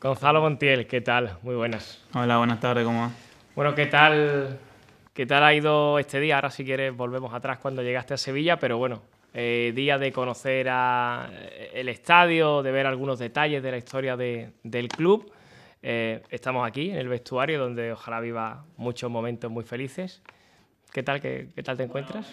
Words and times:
Gonzalo 0.00 0.40
Montiel, 0.40 0.86
¿qué 0.86 1.00
tal? 1.00 1.38
Muy 1.42 1.56
buenas. 1.56 2.04
Hola, 2.14 2.38
buenas 2.38 2.60
tardes, 2.60 2.84
¿cómo 2.84 3.00
va? 3.02 3.10
Bueno, 3.56 3.74
¿qué 3.74 3.86
tal, 3.86 4.58
¿qué 5.12 5.26
tal 5.26 5.42
ha 5.42 5.52
ido 5.52 5.98
este 5.98 6.20
día? 6.20 6.36
Ahora 6.36 6.50
si 6.50 6.64
quieres 6.64 6.96
volvemos 6.96 7.34
atrás 7.34 7.58
cuando 7.58 7.82
llegaste 7.82 8.14
a 8.14 8.16
Sevilla, 8.16 8.58
pero 8.58 8.78
bueno, 8.78 9.02
eh, 9.34 9.72
día 9.74 9.98
de 9.98 10.12
conocer 10.12 10.68
a, 10.70 11.28
eh, 11.32 11.72
el 11.74 11.88
estadio, 11.88 12.62
de 12.62 12.70
ver 12.70 12.86
algunos 12.86 13.18
detalles 13.18 13.60
de 13.62 13.70
la 13.72 13.76
historia 13.78 14.16
de- 14.16 14.52
del 14.62 14.88
club. 14.88 15.32
Eh, 15.82 16.22
estamos 16.30 16.66
aquí 16.66 16.90
en 16.90 16.96
el 16.98 17.08
vestuario 17.08 17.58
donde 17.58 17.92
ojalá 17.92 18.20
viva 18.20 18.64
muchos 18.76 19.10
momentos 19.10 19.50
muy 19.50 19.64
felices. 19.64 20.22
¿Qué 20.92 21.02
tal, 21.02 21.20
qué, 21.20 21.48
qué 21.54 21.62
tal 21.62 21.76
te 21.76 21.82
encuentras? 21.82 22.32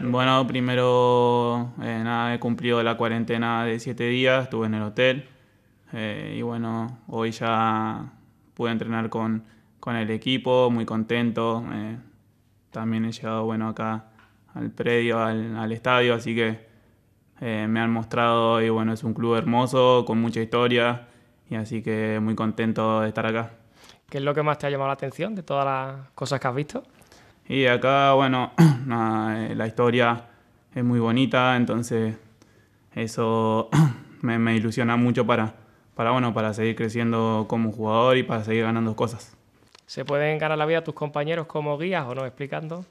Bueno, 0.00 0.46
primero, 0.46 1.72
eh, 1.82 2.00
nada, 2.02 2.34
he 2.34 2.38
cumplido 2.38 2.82
la 2.82 2.96
cuarentena 2.96 3.64
de 3.66 3.78
siete 3.78 4.04
días, 4.04 4.44
estuve 4.44 4.66
en 4.66 4.74
el 4.74 4.82
hotel 4.82 5.28
eh, 5.92 6.34
y 6.38 6.42
bueno, 6.42 6.98
hoy 7.08 7.30
ya 7.30 8.12
pude 8.54 8.70
entrenar 8.72 9.08
con, 9.08 9.44
con 9.80 9.96
el 9.96 10.10
equipo, 10.10 10.70
muy 10.70 10.84
contento. 10.84 11.64
eh, 11.72 11.98
también 12.70 13.04
he 13.04 13.12
llegado, 13.12 13.44
bueno, 13.44 13.68
acá 13.68 14.06
al 14.54 14.70
predio, 14.70 15.18
al, 15.22 15.56
al 15.56 15.72
estadio, 15.72 16.14
así 16.14 16.34
que 16.34 16.66
eh, 17.40 17.66
me 17.68 17.80
han 17.80 17.90
mostrado 17.90 18.62
y 18.62 18.68
bueno, 18.70 18.92
es 18.92 19.02
un 19.04 19.14
club 19.14 19.34
hermoso, 19.34 20.04
con 20.06 20.20
mucha 20.20 20.40
historia 20.40 21.08
y 21.50 21.56
así 21.56 21.82
que 21.82 22.20
muy 22.22 22.34
contento 22.34 23.00
de 23.00 23.08
estar 23.08 23.26
acá. 23.26 23.50
¿Qué 24.08 24.18
es 24.18 24.24
lo 24.24 24.34
que 24.34 24.42
más 24.42 24.58
te 24.58 24.66
ha 24.66 24.70
llamado 24.70 24.88
la 24.88 24.94
atención 24.94 25.34
de 25.34 25.42
todas 25.42 25.64
las 25.64 26.10
cosas 26.10 26.38
que 26.38 26.46
has 26.48 26.54
visto? 26.54 26.82
Y 27.48 27.66
acá, 27.66 28.12
bueno, 28.12 28.52
eh, 28.58 29.54
la 29.56 29.66
historia 29.66 30.24
es 30.74 30.84
muy 30.84 31.00
bonita, 31.00 31.56
entonces 31.56 32.16
eso 32.94 33.68
me, 34.22 34.38
me 34.38 34.54
ilusiona 34.54 34.96
mucho 34.96 35.26
para, 35.26 35.54
para, 35.94 36.10
bueno, 36.10 36.32
para 36.32 36.54
seguir 36.54 36.76
creciendo 36.76 37.46
como 37.48 37.72
jugador 37.72 38.16
y 38.16 38.22
para 38.22 38.44
seguir 38.44 38.64
ganando 38.64 38.96
cosas. 38.96 39.36
¿Se 39.86 40.04
pueden 40.04 40.38
ganar 40.38 40.56
la 40.56 40.66
vida 40.66 40.82
tus 40.82 40.94
compañeros 40.94 41.46
como 41.46 41.76
guías 41.76 42.06
o 42.06 42.14
no? 42.14 42.24
Explicando. 42.24 42.84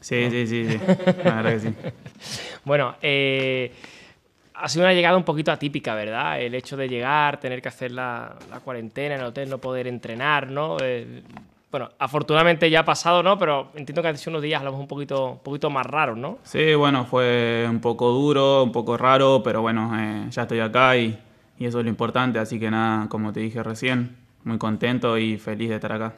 Sí, 0.00 0.30
sí, 0.30 0.46
sí, 0.46 0.66
sí, 0.66 0.80
la 1.24 1.42
verdad 1.42 1.52
que 1.52 1.60
sí. 1.60 1.74
Bueno, 2.64 2.94
eh, 3.02 3.72
ha 4.54 4.68
sido 4.68 4.84
una 4.84 4.94
llegada 4.94 5.16
un 5.16 5.24
poquito 5.24 5.50
atípica, 5.52 5.94
¿verdad? 5.94 6.40
El 6.40 6.54
hecho 6.54 6.76
de 6.76 6.88
llegar, 6.88 7.40
tener 7.40 7.60
que 7.60 7.68
hacer 7.68 7.90
la, 7.90 8.36
la 8.50 8.60
cuarentena 8.60 9.14
en 9.14 9.20
el 9.20 9.26
hotel, 9.26 9.50
no 9.50 9.58
poder 9.58 9.86
entrenar, 9.86 10.50
¿no? 10.50 10.76
Eh, 10.80 11.22
bueno, 11.70 11.90
afortunadamente 11.98 12.68
ya 12.68 12.80
ha 12.80 12.84
pasado, 12.84 13.22
¿no? 13.22 13.38
Pero 13.38 13.68
entiendo 13.74 14.02
que 14.02 14.08
han 14.08 14.18
sido 14.18 14.32
unos 14.32 14.42
días 14.42 14.60
a 14.60 14.64
lo 14.64 14.70
mejor 14.70 14.82
un 14.82 14.88
poquito, 14.88 15.30
un 15.32 15.38
poquito 15.38 15.70
más 15.70 15.86
raros, 15.86 16.18
¿no? 16.18 16.38
Sí, 16.42 16.74
bueno, 16.74 17.04
fue 17.04 17.66
un 17.68 17.80
poco 17.80 18.10
duro, 18.10 18.64
un 18.64 18.72
poco 18.72 18.96
raro, 18.96 19.42
pero 19.42 19.62
bueno, 19.62 19.92
eh, 19.98 20.26
ya 20.30 20.42
estoy 20.42 20.60
acá 20.60 20.96
y, 20.96 21.16
y 21.60 21.66
eso 21.66 21.78
es 21.78 21.84
lo 21.84 21.90
importante, 21.90 22.40
así 22.40 22.58
que 22.58 22.72
nada, 22.72 23.08
como 23.08 23.32
te 23.32 23.38
dije 23.38 23.62
recién, 23.62 24.16
muy 24.42 24.58
contento 24.58 25.16
y 25.16 25.38
feliz 25.38 25.68
de 25.68 25.76
estar 25.76 25.92
acá. 25.92 26.14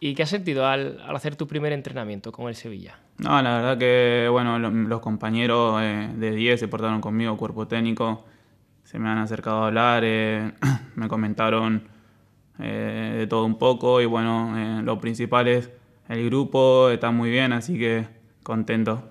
¿Y 0.00 0.14
qué 0.14 0.24
has 0.24 0.30
sentido 0.30 0.66
al, 0.66 1.00
al 1.00 1.14
hacer 1.16 1.36
tu 1.36 1.46
primer 1.46 1.72
entrenamiento 1.72 2.32
con 2.32 2.48
el 2.48 2.56
Sevilla? 2.56 2.98
No, 3.18 3.40
la 3.40 3.56
verdad 3.56 3.78
que, 3.78 4.26
bueno, 4.30 4.58
lo- 4.58 4.70
los 4.70 5.00
compañeros 5.00 5.80
eh, 5.80 6.10
de 6.16 6.32
10 6.32 6.58
se 6.60 6.66
portaron 6.68 7.00
conmigo, 7.00 7.36
cuerpo 7.36 7.68
técnico, 7.68 8.24
se 8.82 8.98
me 8.98 9.08
han 9.08 9.18
acercado 9.18 9.62
a 9.62 9.66
hablar, 9.68 10.02
eh, 10.04 10.52
me 10.96 11.06
comentaron 11.06 11.86
eh, 12.58 13.14
de 13.16 13.26
todo 13.28 13.44
un 13.44 13.58
poco 13.58 14.00
y 14.00 14.06
bueno, 14.06 14.82
lo 14.82 14.98
principal 14.98 15.46
es 15.46 15.70
el 16.08 16.26
grupo, 16.26 16.90
está 16.90 17.12
muy 17.12 17.30
bien, 17.30 17.52
así 17.52 17.78
que 17.78 18.06
contento. 18.42 19.08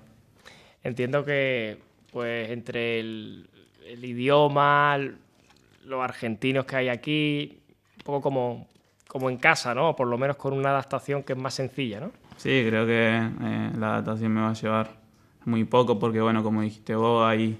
Entiendo 0.84 1.24
que, 1.24 1.78
pues, 2.12 2.50
entre 2.50 3.00
el, 3.00 3.48
el 3.86 4.04
idioma, 4.04 4.98
los 5.84 6.02
argentinos 6.02 6.64
que 6.64 6.76
hay 6.76 6.88
aquí, 6.88 7.60
un 7.98 8.04
poco 8.04 8.20
como, 8.20 8.68
como 9.08 9.30
en 9.30 9.36
casa, 9.36 9.74
¿no? 9.74 9.90
O 9.90 9.96
por 9.96 10.06
lo 10.06 10.18
menos 10.18 10.36
con 10.36 10.52
una 10.52 10.70
adaptación 10.70 11.22
que 11.22 11.32
es 11.34 11.38
más 11.38 11.54
sencilla, 11.54 12.00
¿no? 12.00 12.12
Sí, 12.36 12.64
creo 12.66 12.86
que 12.86 13.16
eh, 13.16 13.70
la 13.78 13.94
adaptación 13.94 14.32
me 14.32 14.40
va 14.40 14.50
a 14.50 14.54
llevar 14.54 14.90
muy 15.44 15.64
poco 15.64 15.98
porque 15.98 16.20
bueno, 16.20 16.42
como 16.42 16.62
dijiste 16.62 16.94
vos, 16.94 17.26
hay 17.26 17.58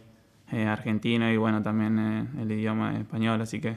eh, 0.53 0.65
argentino 0.65 1.31
y 1.31 1.37
bueno, 1.37 1.63
también 1.63 1.99
eh, 1.99 2.43
el 2.43 2.53
idioma 2.53 2.97
español, 2.99 3.41
así 3.41 3.61
que 3.61 3.77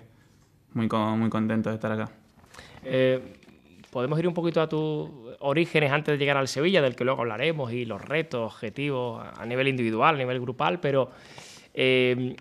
muy, 0.74 0.88
muy 0.88 1.30
contento 1.30 1.70
de 1.70 1.76
estar 1.76 1.92
acá. 1.92 2.12
Eh, 2.84 3.42
Podemos 3.96 4.20
ir 4.20 4.28
un 4.28 4.34
poquito 4.34 4.60
a 4.60 4.68
tus 4.68 5.10
orígenes 5.40 5.90
antes 5.90 6.12
de 6.12 6.18
llegar 6.18 6.36
al 6.36 6.50
Sevilla, 6.50 6.82
del 6.82 6.98
que 6.98 7.06
luego 7.06 7.22
hablaremos, 7.22 7.72
y 7.72 7.86
los 7.86 8.02
retos, 8.02 8.54
objetivos 8.54 9.26
a 9.38 9.46
nivel 9.46 9.70
individual, 9.70 10.16
a 10.16 10.18
nivel 10.18 10.42
grupal, 10.42 10.82
pero 10.82 11.12
eh, 11.76 12.36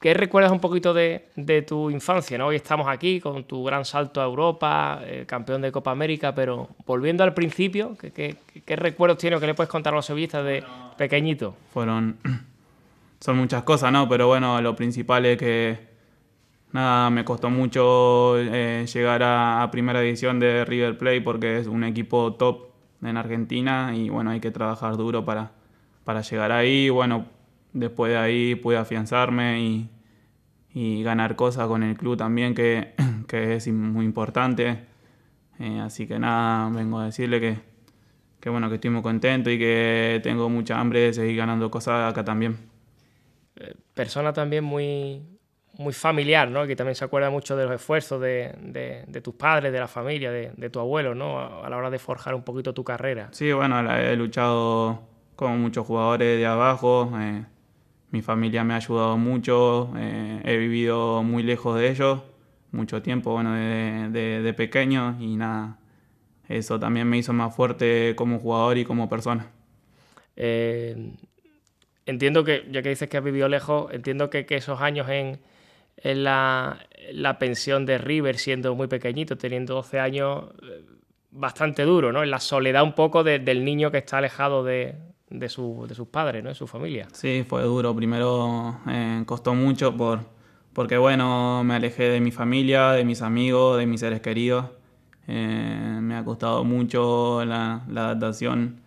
¿qué 0.00 0.14
recuerdas 0.14 0.50
un 0.52 0.60
poquito 0.60 0.92
de, 0.92 1.28
de 1.36 1.62
tu 1.62 1.88
infancia? 1.90 2.36
¿no? 2.36 2.46
Hoy 2.48 2.56
estamos 2.56 2.88
aquí 2.88 3.20
con 3.20 3.44
tu 3.44 3.62
gran 3.64 3.84
salto 3.84 4.20
a 4.20 4.24
Europa, 4.24 5.00
eh, 5.04 5.24
campeón 5.26 5.62
de 5.62 5.70
Copa 5.72 5.90
América, 5.92 6.34
pero 6.34 6.68
volviendo 6.86 7.22
al 7.24 7.34
principio, 7.34 7.96
¿qué, 7.98 8.10
qué- 8.10 8.36
qué 8.64 8.76
recuerdos 8.76 9.18
tienes 9.18 9.36
o 9.36 9.40
qué 9.40 9.46
le 9.46 9.54
puedes 9.54 9.70
contar 9.70 9.92
a 9.92 9.96
los 9.96 10.06
sevillistas 10.06 10.44
de 10.44 10.64
pequeñito? 10.96 11.54
fueron 11.72 12.16
son 13.20 13.36
muchas 13.36 13.62
cosas, 13.62 13.92
¿no? 13.92 14.08
Pero 14.08 14.26
bueno, 14.26 14.60
lo 14.60 14.74
principal 14.74 15.24
es 15.26 15.38
que 15.38 15.78
nada, 16.72 17.08
me 17.10 17.24
costó 17.24 17.50
mucho 17.50 18.36
eh, 18.38 18.86
llegar 18.92 19.22
a, 19.22 19.62
a 19.62 19.70
primera 19.70 20.00
división 20.00 20.40
de 20.40 20.64
River 20.64 20.98
Plate 20.98 21.20
porque 21.20 21.58
es 21.58 21.66
un 21.68 21.84
equipo 21.84 22.32
top 22.34 22.70
en 23.02 23.16
Argentina 23.16 23.92
y 23.94 24.08
bueno, 24.08 24.30
hay 24.30 24.40
que 24.40 24.50
trabajar 24.50 24.96
duro 24.96 25.24
para, 25.24 25.52
para 26.04 26.22
llegar 26.22 26.50
ahí. 26.52 26.88
Bueno, 26.88 27.26
después 27.72 28.12
de 28.12 28.18
ahí 28.18 28.54
pude 28.56 28.76
afianzarme 28.76 29.60
y, 29.62 29.90
y 30.74 31.02
ganar 31.02 31.36
cosas 31.36 31.68
con 31.68 31.82
el 31.82 31.96
club 31.96 32.16
también, 32.16 32.54
que, 32.54 32.94
que 33.28 33.56
es 33.56 33.68
muy 33.68 34.04
importante. 34.04 34.86
Eh, 35.60 35.80
así 35.80 36.06
que 36.06 36.18
nada, 36.18 36.70
vengo 36.70 36.98
a 37.00 37.06
decirle 37.06 37.40
que, 37.40 37.58
que 38.40 38.50
bueno, 38.50 38.68
que 38.68 38.76
estoy 38.76 38.90
muy 38.90 39.02
contento 39.02 39.50
y 39.50 39.58
que 39.58 40.20
tengo 40.22 40.48
mucha 40.48 40.80
hambre 40.80 41.00
de 41.00 41.14
seguir 41.14 41.36
ganando 41.36 41.70
cosas 41.70 42.10
acá 42.12 42.24
también. 42.24 42.56
persona 43.94 44.32
también 44.32 44.64
muy, 44.64 45.22
muy 45.78 45.92
familiar, 45.92 46.50
¿no? 46.50 46.66
Que 46.66 46.76
también 46.76 46.94
se 46.94 47.04
acuerda 47.04 47.30
mucho 47.30 47.56
de 47.56 47.64
los 47.64 47.74
esfuerzos 47.74 48.20
de, 48.20 48.54
de- 48.60 49.04
de 49.06 49.20
tus 49.20 49.34
padres, 49.34 49.72
de 49.72 49.78
la 49.80 49.88
familia, 49.88 50.30
de, 50.30 50.52
de 50.56 50.70
tu 50.70 50.80
abuelo, 50.80 51.14
¿no? 51.14 51.38
A, 51.38 51.66
a 51.66 51.70
la 51.70 51.76
hora 51.76 51.90
de 51.90 51.98
forjar 51.98 52.34
un 52.34 52.42
poquito 52.42 52.72
tu 52.74 52.84
carrera. 52.84 53.28
Sí, 53.32 53.52
bueno, 53.52 53.80
he 53.96 54.16
luchado 54.16 55.02
con 55.36 55.60
muchos 55.60 55.86
jugadores 55.86 56.38
de 56.38 56.46
abajo. 56.46 57.10
eh, 57.18 57.44
mi 58.12 58.22
familia 58.22 58.62
me 58.64 58.74
ha 58.74 58.76
ayudado 58.76 59.16
mucho. 59.18 59.90
eh, 59.96 60.40
he 60.44 60.56
vivido 60.56 61.22
muy 61.22 61.42
lejos 61.42 61.78
de 61.78 61.90
ellos, 61.90 62.20
mucho 62.70 63.02
tiempo, 63.02 63.32
bueno, 63.32 63.54
de, 63.54 64.54
pequeño 64.56 65.16
y 65.20 65.36
nada. 65.36 65.78
Eso 66.48 66.78
también 66.78 67.08
me 67.08 67.18
hizo 67.18 67.32
más 67.32 67.54
fuerte 67.56 68.14
como 68.16 68.38
jugador 68.38 68.78
y 68.78 68.84
como 68.84 69.08
persona. 69.08 69.50
Eh, 70.36 71.14
entiendo 72.06 72.44
que, 72.44 72.66
ya 72.70 72.82
que 72.82 72.90
dices 72.90 73.08
que 73.08 73.16
has 73.16 73.24
vivido 73.24 73.48
lejos, 73.48 73.92
entiendo 73.92 74.30
que, 74.30 74.46
esos 74.50 74.80
años 74.80 75.08
en, 75.08 75.40
la, 76.24 76.78
en 76.92 77.22
la 77.22 77.38
pensión 77.38 77.86
de 77.86 77.98
River, 77.98 78.38
siendo 78.38 78.74
muy 78.74 78.88
pequeñito, 78.88 79.38
teniendo 79.38 79.74
12 79.74 80.00
años, 80.00 80.46
eh, 80.62 80.84
bastante 81.30 81.84
duro, 81.84 82.12
¿no? 82.12 82.22
En 82.22 82.30
la 82.30 82.40
soledad 82.40 82.82
un 82.82 82.94
poco 82.94 83.24
de- 83.24 83.38
del 83.38 83.64
niño 83.64 83.90
que 83.90 83.98
está 83.98 84.18
alejado 84.18 84.64
de, 84.64 84.96
de, 85.32 85.48
su- 85.48 85.86
de 85.88 85.94
sus 85.94 86.08
padres, 86.08 86.42
¿no? 86.42 86.48
De 86.50 86.54
su 86.54 86.66
familia. 86.66 87.08
Sí, 87.12 87.44
fue 87.48 87.62
duro. 87.62 87.94
Primero 87.94 88.80
eh, 88.88 89.22
costó 89.26 89.54
mucho 89.54 89.96
por, 89.96 90.20
porque, 90.72 90.96
bueno, 90.98 91.62
me 91.64 91.74
alejé 91.74 92.04
de 92.04 92.20
mi 92.20 92.30
familia, 92.30 92.90
de 92.92 93.04
mis 93.04 93.22
amigos, 93.22 93.78
de 93.78 93.86
mis 93.86 94.00
seres 94.00 94.20
queridos. 94.20 94.66
Eh, 95.28 95.98
me 96.00 96.16
ha 96.16 96.24
costado 96.24 96.64
mucho 96.64 97.44
la, 97.44 97.82
adaptación 97.88 98.80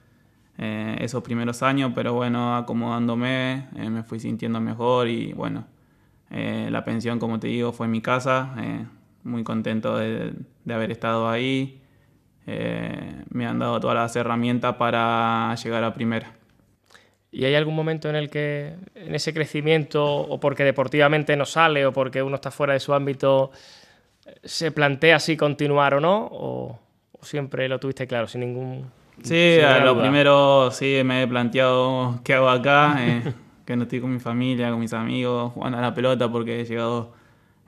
eh, 0.58 0.98
esos 1.02 1.24
primeros 1.24 1.64
años, 1.64 1.92
pero 1.96 2.14
bueno, 2.14 2.56
acomodándome, 2.56 3.68
me 3.74 4.04
fui 4.04 4.20
sintiendo 4.20 4.60
mejor 4.62 5.08
y 5.08 5.34
bueno, 5.34 5.66
la 6.30 6.84
pensión, 6.84 7.20
como 7.20 7.40
te 7.40 7.48
digo, 7.48 7.72
fue 7.72 7.88
mi 7.88 8.02
casa. 8.02 8.56
muy 9.24 9.44
contento 9.44 9.98
de, 9.98 10.34
de 10.66 10.74
haber 10.74 10.92
estado 10.92 11.30
ahí. 11.30 11.82
Eh, 12.48 13.24
me 13.30 13.46
han 13.46 13.60
dado 13.60 13.80
todas 13.80 13.96
las 13.96 14.16
herramientas 14.16 14.76
para 14.76 15.56
llegar 15.56 15.84
a 15.84 15.94
primera. 15.94 16.32
¿Y 17.32 17.44
hay 17.44 17.56
algún 17.56 17.76
momento 17.76 18.10
en 18.10 18.16
el 18.16 18.30
que 18.30 18.76
en 18.94 19.14
ese 19.14 19.34
crecimiento, 19.34 20.06
o 20.06 20.40
porque 20.40 20.64
deportivamente 20.64 21.36
no 21.36 21.46
sale, 21.46 21.86
o 21.86 21.92
porque 21.92 22.24
uno 22.24 22.36
está 22.36 22.50
fuera 22.50 22.74
de 22.74 22.80
su 22.80 22.94
ámbito, 22.94 23.52
se 24.44 24.72
plantea 24.72 25.20
si 25.20 25.36
continuar 25.36 25.96
o 25.96 26.00
no? 26.00 26.30
¿O, 26.32 26.80
o 27.12 27.26
siempre 27.26 27.68
lo 27.68 27.80
tuviste 27.80 28.08
claro, 28.08 28.28
sin 28.28 28.42
ningún... 28.42 28.86
Sí, 29.22 29.56
sin 29.56 29.66
a 29.66 29.80
lo 29.80 29.94
duda? 29.94 30.04
primero 30.04 30.72
sí 30.72 31.02
me 31.04 31.24
he 31.24 31.28
planteado 31.28 32.20
qué 32.24 32.36
hago 32.36 32.50
acá, 32.50 32.96
eh, 33.00 33.34
que 33.66 33.76
no 33.76 33.84
estoy 33.84 34.00
con 34.00 34.14
mi 34.14 34.20
familia, 34.20 34.70
con 34.70 34.80
mis 34.80 34.94
amigos, 34.94 35.52
jugando 35.54 35.78
a 35.78 35.82
la 35.82 35.94
pelota 35.94 36.32
porque 36.32 36.62
he 36.62 36.66
llegado 36.66 37.14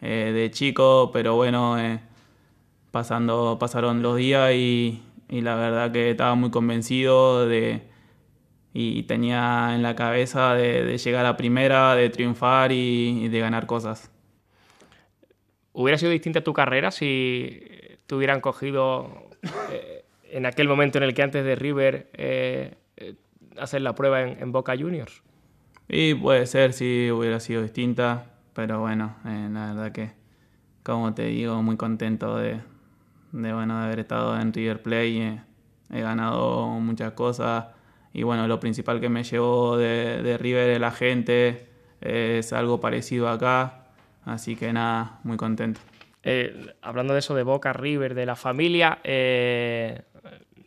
eh, 0.01 0.31
de 0.33 0.51
chico, 0.51 1.09
pero 1.11 1.35
bueno, 1.35 1.79
eh, 1.79 1.99
pasando, 2.99 3.57
pasaron 3.59 4.01
los 4.01 4.17
días 4.17 4.53
y, 4.53 5.01
y 5.29 5.41
la 5.41 5.55
verdad 5.55 5.91
que 5.91 6.11
estaba 6.11 6.35
muy 6.35 6.51
convencido 6.51 7.47
de 7.47 7.81
y 8.73 9.03
tenía 9.03 9.73
en 9.73 9.81
la 9.81 9.95
cabeza 9.95 10.53
de, 10.53 10.83
de 10.83 10.97
llegar 10.97 11.25
a 11.25 11.35
primera, 11.35 11.95
de 11.95 12.09
triunfar 12.09 12.71
y, 12.71 13.25
y 13.25 13.27
de 13.27 13.39
ganar 13.39 13.65
cosas. 13.65 14.11
¿hubiera 15.77 15.99
sido 15.99 16.11
distinta 16.11 16.41
tu 16.41 16.53
carrera 16.53 16.89
si 16.89 17.61
te 18.07 18.15
hubieran 18.15 18.41
cogido 18.41 19.29
eh, 19.71 20.05
en 20.23 20.47
aquel 20.47 20.67
momento 20.67 20.97
en 20.97 21.03
el 21.03 21.13
que 21.13 21.21
antes 21.21 21.45
de 21.45 21.55
River 21.55 22.09
eh, 22.13 22.73
eh, 22.97 23.13
hacer 23.59 23.81
la 23.81 23.93
prueba 23.93 24.23
en, 24.23 24.51
Boca 24.51 24.75
Juniors? 24.75 25.21
Y 25.87 26.15
puede 26.15 26.47
ser 26.47 26.73
si 26.73 27.11
hubiera 27.11 27.39
sido 27.39 27.61
distinta, 27.61 28.33
pero 28.53 28.79
bueno, 28.79 29.15
la 29.23 29.73
verdad 29.73 29.91
que, 29.91 30.11
como 30.81 31.13
te 31.13 31.25
digo, 31.25 31.61
muy 31.61 31.77
contento 31.77 32.37
de, 32.37 32.59
bueno, 33.37 33.79
de 33.79 33.85
haber 33.85 33.99
estado 33.99 34.39
en 34.39 34.53
River 34.53 34.81
Play. 34.81 35.39
he 35.91 36.01
ganado 36.01 36.67
muchas 36.79 37.13
cosas 37.13 37.65
y 38.13 38.23
bueno, 38.23 38.47
lo 38.47 38.59
principal 38.59 38.99
que 38.99 39.09
me 39.09 39.23
llevó 39.23 39.77
de, 39.77 40.21
de 40.23 40.37
River 40.37 40.71
es 40.71 40.79
la 40.79 40.91
gente, 40.91 41.67
es 42.01 42.51
algo 42.53 42.79
parecido 42.79 43.29
acá, 43.29 43.85
así 44.25 44.55
que 44.55 44.73
nada, 44.73 45.19
muy 45.23 45.37
contento. 45.37 45.79
Eh, 46.23 46.73
hablando 46.81 47.13
de 47.13 47.19
eso 47.19 47.35
de 47.35 47.43
Boca, 47.43 47.73
River, 47.73 48.15
de 48.15 48.25
la 48.25 48.35
familia, 48.35 48.99
eh, 49.03 50.01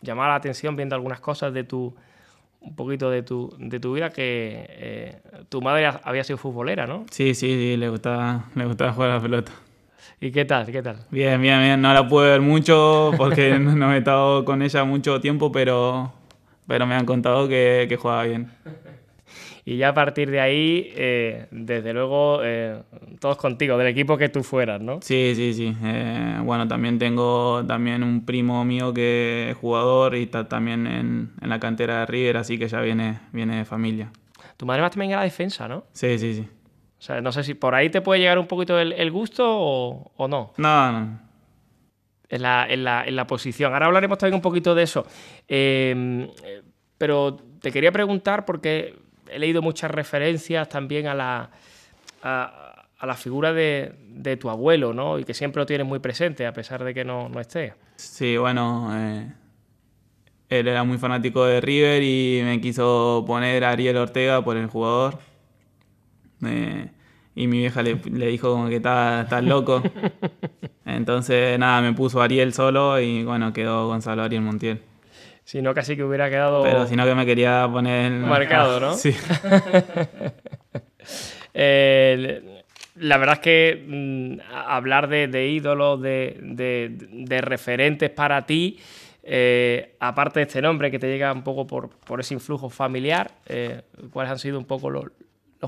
llamaba 0.01 0.29
la 0.29 0.35
atención 0.37 0.77
viendo 0.77 0.95
algunas 0.95 1.21
cosas 1.21 1.53
de 1.53 1.65
tu, 1.65 1.95
un 2.61 2.77
poquito 2.77 3.11
de 3.11 3.23
tu, 3.23 3.55
de 3.59 3.81
tu 3.81 3.95
vida, 3.95 4.11
que 4.11 4.67
eh, 4.69 5.21
tu 5.49 5.61
madre 5.61 5.91
había 6.05 6.25
sido 6.25 6.39
futbolera, 6.39 6.87
¿no? 6.87 7.05
Sí, 7.11 7.35
sí, 7.35 7.53
sí, 7.53 7.77
le 7.77 7.89
gustaba, 7.89 8.45
le 8.55 8.65
gustaba 8.65 8.93
jugar 8.93 9.11
a 9.11 9.15
la 9.17 9.21
pelota. 9.21 9.53
¿Y 10.21 10.31
qué 10.31 10.45
tal? 10.45 10.67
¿Qué 10.67 10.83
tal? 10.83 10.97
Bien, 11.11 11.41
bien, 11.41 11.61
bien. 11.61 11.81
No 11.81 11.93
la 11.93 12.07
pude 12.09 12.31
ver 12.31 12.41
mucho 12.41 13.13
porque 13.17 13.59
no 13.59 13.93
he 13.93 13.99
estado 13.99 14.45
con 14.45 14.63
ella 14.63 14.85
mucho 14.85 15.21
tiempo, 15.21 15.51
pero, 15.51 16.13
pero 16.67 16.87
me 16.87 16.95
han 16.95 17.07
contado 17.07 17.49
que, 17.49 17.87
que 17.89 17.97
jugaba 17.97 18.25
bien. 18.25 18.51
Y 19.65 19.77
ya 19.77 19.91
a 19.91 19.95
partir 19.95 20.31
de 20.31 20.41
ahí, 20.41 20.93
eh, 20.97 21.47
desde 21.51 21.93
luego, 21.93 22.41
eh, 22.43 22.83
todos 23.21 23.37
contigo, 23.37 23.77
del 23.77 23.89
equipo 23.89 24.17
que 24.17 24.29
tú 24.29 24.43
fueras, 24.43 24.81
¿no? 24.81 25.01
Sí, 25.03 25.33
sí, 25.37 25.55
sí. 25.55 25.77
Eh, 25.85 26.41
bueno, 26.43 26.67
también 26.67 26.99
tengo 26.99 27.65
también 27.67 28.03
un 28.03 28.25
primo 28.25 28.65
mío 28.65 28.93
que 28.93 29.51
es 29.51 29.57
jugador 29.57 30.17
y 30.17 30.25
está 30.25 30.49
también 30.49 30.87
en, 30.87 31.31
en, 31.41 31.49
la 31.49 31.61
cantera 31.61 32.01
de 32.01 32.07
River, 32.07 32.39
así 32.39 32.59
que 32.59 32.69
ya 32.69 32.81
viene, 32.81 33.21
viene 33.33 33.59
de 33.59 33.65
familia. 33.65 34.11
Tu 34.57 34.67
madre 34.67 34.83
más 34.83 34.91
también 34.91 35.13
a 35.13 35.19
la 35.19 35.23
defensa, 35.23 35.69
¿no? 35.69 35.85
Sí, 35.93 36.19
sí, 36.19 36.35
sí. 36.35 36.49
O 37.01 37.03
sea, 37.03 37.21
no 37.21 37.33
sé 37.33 37.43
si 37.43 37.55
por 37.55 37.75
ahí 37.75 37.91
te 37.91 38.03
puede 38.03 38.21
llegar 38.21 38.39
un 38.39 38.47
poquito 38.47 38.79
el, 38.79 38.93
el 38.93 39.11
gusto 39.11 39.45
o, 39.49 40.13
o 40.17 40.29
no. 40.29 40.53
No, 40.59 40.93
no 40.93 41.31
en 42.31 42.43
la, 42.43 42.67
en, 42.69 42.85
la, 42.85 43.05
en 43.05 43.17
la, 43.17 43.27
posición. 43.27 43.73
Ahora 43.73 43.87
hablaremos 43.87 44.17
también 44.17 44.37
un 44.37 44.41
poquito 44.41 44.75
de 44.75 44.85
eso. 44.85 45.05
Eh, 45.49 46.29
pero 46.97 47.37
te 47.61 47.73
quería 47.73 47.91
preguntar, 47.91 48.45
porque 48.45 48.95
he 49.29 49.39
leído 49.39 49.63
muchas 49.63 49.91
referencias 49.91 50.69
también 50.69 51.09
a 51.09 51.15
la, 51.15 51.51
a, 52.23 52.87
la 53.03 53.15
figura 53.15 53.53
de, 53.53 53.95
de, 54.09 54.37
tu 54.37 54.49
abuelo, 54.49 54.95
¿no? 54.95 55.19
Y 55.19 55.25
que 55.25 55.35
siempre 55.35 55.61
lo 55.61 55.67
tienes 55.67 55.87
muy 55.87 55.99
presente, 55.99 56.47
a 56.47 56.53
pesar 56.53 56.85
de 56.85 56.95
que 56.95 57.05
no, 57.05 57.29
no 57.29 57.41
esté. 57.41 57.75
Sí, 57.97 58.37
bueno, 58.37 58.91
eh, 58.95 59.33
él 60.51 60.69
era 60.69 60.85
muy 60.85 60.99
fanático 60.99 61.45
de 61.45 61.61
River 61.61 62.03
y 62.03 62.43
me 62.45 62.61
quiso 62.61 63.25
poner 63.27 63.65
a 63.65 63.71
Ariel 63.71 63.97
Ortega 63.97 64.43
por 64.45 64.57
el 64.57 64.69
jugador. 64.69 65.19
Eh, 66.45 66.89
y 67.35 67.47
mi 67.47 67.59
vieja 67.59 67.83
le, 67.83 67.95
le 68.13 68.27
dijo 68.27 68.53
como 68.53 68.69
que 68.69 68.77
estás 68.77 69.45
loco. 69.45 69.83
Entonces, 70.85 71.59
nada, 71.59 71.81
me 71.81 71.93
puso 71.93 72.21
Ariel 72.21 72.53
solo 72.53 73.01
y 73.01 73.25
bueno, 73.25 73.53
quedó 73.53 73.87
Gonzalo 73.87 74.23
Ariel 74.23 74.43
Montiel. 74.43 74.81
Si 75.45 75.63
no, 75.63 75.75
casi 75.75 75.97
que 75.97 76.05
hubiera 76.05 76.29
quedado. 76.31 76.63
Pero 76.63 76.87
si 76.87 76.95
no, 76.97 77.05
que 77.05 77.15
me 77.15 77.27
quería 77.27 77.69
poner. 77.71 78.13
Marcado, 78.13 78.79
¿no? 78.81 78.95
Sí. 78.95 79.13
la 81.53 83.19
verdad 83.19 83.35
es 83.35 83.41
que 83.41 83.85
mm, 83.87 84.41
hablar 84.53 85.09
de, 85.09 85.49
ídolos, 85.49 86.01
de, 86.01 87.41
referentes 87.41 88.11
para 88.11 88.47
ti, 88.47 88.79
eh, 89.23 89.97
aparte 89.99 90.41
de 90.41 90.47
este 90.47 90.63
nombre 90.63 90.91
que 90.91 90.99
te 90.99 91.09
llega 91.09 91.33
un 91.33 91.43
poco 91.43 91.67
por, 91.67 92.21
ese 92.21 92.35
influjo 92.35 92.71
familiar, 92.71 93.33
eh, 93.47 93.83
¿cuáles 94.13 94.31
han 94.31 94.39
sido 94.39 94.59
un 94.59 94.67
poco 94.67 94.91
los, 94.91 95.07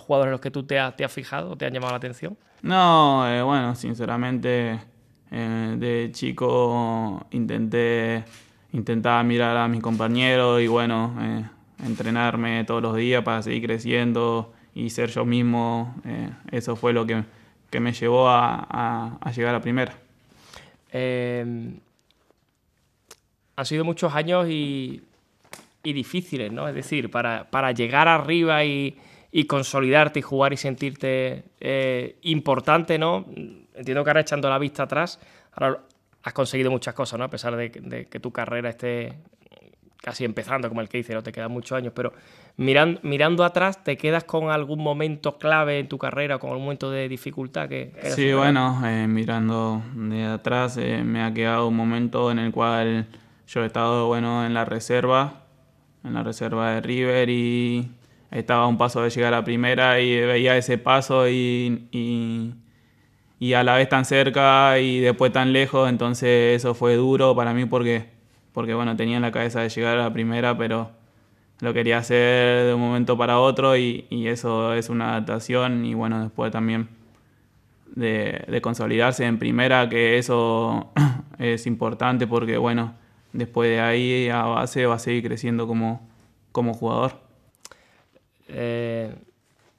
jugadores 0.00 0.29
en 0.29 0.33
los 0.33 0.41
que 0.41 0.50
tú 0.50 0.62
te, 0.62 0.79
has, 0.79 0.97
te 0.97 1.05
has 1.05 1.12
fijado, 1.12 1.56
te 1.56 1.67
han 1.67 1.73
llamado 1.73 1.93
la 1.93 1.99
atención? 1.99 2.39
No, 2.62 3.29
eh, 3.29 3.43
bueno, 3.43 3.75
sinceramente, 3.75 4.79
de 5.31 6.11
chico 6.12 7.27
intenté 7.31 8.25
intentaba 8.73 9.23
mirar 9.23 9.56
a 9.56 9.69
mis 9.69 9.81
compañeros 9.81 10.61
y 10.61 10.67
bueno, 10.67 11.15
eh, 11.21 11.44
entrenarme 11.85 12.65
todos 12.65 12.83
los 12.83 12.97
días 12.97 13.23
para 13.23 13.43
seguir 13.43 13.65
creciendo 13.65 14.53
y 14.75 14.91
ser 14.91 15.11
yo 15.11 15.25
mismo. 15.25 15.95
Eh, 16.05 16.31
eso 16.50 16.75
fue 16.75 16.93
lo 16.93 17.06
que, 17.06 17.23
me 17.81 17.93
llevó 17.93 18.29
a, 18.29 19.19
llegar 19.35 19.55
a 19.55 19.61
primera. 19.61 19.95
Eh, 20.91 21.75
han 23.56 23.67
sido 23.67 23.85
muchos 23.85 24.15
años 24.15 24.49
y, 24.49 25.03
difíciles, 25.83 26.53
¿no? 26.53 26.69
Es 26.69 26.75
decir, 26.75 27.11
para, 27.11 27.73
llegar 27.73 28.09
arriba 28.09 28.65
y, 28.65 28.97
y, 29.32 29.44
consolidarte 29.46 30.20
y 30.20 30.23
jugar 30.23 30.52
y 30.52 30.56
sentirte 30.56 31.44
importante, 32.23 32.99
¿no? 32.99 33.26
Entiendo 33.75 34.05
que 34.05 34.11
ahora 34.11 34.20
echando 34.20 34.49
la 34.49 34.58
vista 34.58 34.84
atrás, 34.84 35.19
ahora 35.52 35.81
has 36.23 36.32
conseguido 36.32 36.70
muchas 36.70 36.94
cosas, 36.94 37.19
¿no? 37.19 37.25
A 37.25 37.31
pesar 37.31 37.56
de, 37.56 37.70
que 37.70 38.20
tu 38.20 38.31
carrera 38.31 38.69
esté 38.69 39.14
casi 40.02 40.25
empezando, 40.25 40.69
como 40.69 40.81
el 40.81 40.88
que 40.88 40.99
dice, 40.99 41.14
no 41.14 41.23
te 41.23 41.31
quedan 41.31 41.52
muchos 41.52 41.79
años, 41.79 41.93
pero 41.94 42.12
mirando, 42.56 42.99
mirando 43.05 43.44
atrás, 43.44 43.84
¿te 43.84 43.96
quedas 43.96 44.25
con 44.25 44.50
algún 44.50 44.82
momento 44.82 45.38
clave 45.38 45.78
en 45.78 45.88
tu 45.88 45.96
carrera, 45.96 46.38
con 46.38 46.50
algún 46.50 46.64
momento 46.64 46.90
de 46.90 47.08
dificultad 47.08 47.69
que... 47.69 47.93
Sí, 48.11 48.32
bueno, 48.32 48.82
eh, 48.85 49.06
mirando 49.06 49.81
de 49.94 50.25
atrás 50.25 50.76
eh, 50.76 51.05
me 51.05 51.23
ha 51.23 51.32
quedado 51.32 51.69
un 51.69 51.76
momento 51.76 52.32
en 52.32 52.40
el 52.40 52.50
cual 52.50 53.06
yo 53.46 53.62
he 53.62 53.67
estado, 53.67 54.08
bueno, 54.08 54.44
en 54.44 54.55
la 54.55 54.64
reserva, 54.64 55.44
en 56.02 56.14
la 56.14 56.25
reserva 56.25 56.73
de 56.73 56.81
River 56.81 57.31
y 57.31 57.88
estaba 58.32 58.64
a 58.64 58.67
un 58.67 58.79
paso 58.79 59.02
de 59.02 59.11
llegar 59.11 59.34
a 59.34 59.44
primera 59.44 60.00
y 60.00 60.20
veía 60.20 60.56
ese 60.56 60.79
paso 60.79 61.29
y 61.29 62.56
y 63.43 63.55
a 63.55 63.64
la 63.64 63.75
vez 63.75 63.88
tan 63.88 64.05
cerca 64.05 64.79
y 64.79 65.00
después 65.00 65.32
tan 65.32 65.52
lejos, 65.52 65.88
entonces 65.88 66.55
eso 66.55 66.75
fue 66.75 66.94
duro 66.94 67.34
para 67.34 67.52
mí 67.52 67.64
porque, 67.64 68.08
porque 68.52 68.73
bueno, 68.73 68.94
tenía 68.94 69.17
en 69.17 69.23
la 69.23 69.32
cabeza 69.32 69.62
de 69.62 69.69
llegar 69.69 69.99
a 69.99 70.12
primera, 70.12 70.56
pero 70.56 70.93
lo 71.58 71.75
quería 71.75 71.99
hacer 71.99 72.67
de 72.67 72.73
un 72.73 72.81
momento 72.81 73.19
para 73.19 73.40
otro 73.40 73.76
y, 73.76 74.06
eso 74.29 74.75
es 74.75 74.90
una 74.90 75.11
adaptación 75.11 75.85
y 75.85 75.94
bueno, 75.94 76.23
después 76.23 76.52
también 76.52 76.88
de, 77.96 78.61
consolidarse 78.62 79.25
en 79.25 79.40
primera, 79.40 79.88
que 79.88 80.19
eso 80.19 80.93
es 81.40 81.66
importante 81.66 82.28
porque 82.28 82.59
bueno, 82.59 82.95
después 83.33 83.68
de 83.68 83.80
ahí 83.80 84.28
a 84.28 84.42
base 84.45 84.87
va 84.87 84.95
a 84.95 84.99
seguir 85.00 85.25
creciendo 85.25 85.66
como, 85.66 86.09
como 86.52 86.75
jugador. 86.75 87.22
Eh, 88.52 89.14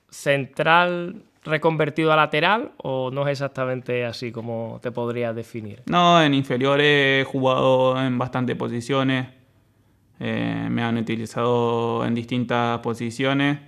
central 0.09 1.23
reconvertido 1.43 2.13
a 2.13 2.15
lateral 2.15 2.71
o 2.77 3.11
no 3.11 3.23
es 3.27 3.33
exactamente 3.33 4.05
así 4.05 4.31
como 4.31 4.79
te 4.81 4.91
podrías 4.91 5.35
definir? 5.35 5.83
No, 5.87 6.21
en 6.21 6.33
inferior 6.33 6.79
he 6.81 7.25
jugado 7.27 8.01
en 8.01 8.17
bastantes 8.17 8.55
posiciones. 8.55 9.27
Eh, 10.19 10.67
me 10.69 10.83
han 10.83 10.97
utilizado 10.97 12.05
en 12.05 12.15
distintas 12.15 12.79
posiciones. 12.79 13.59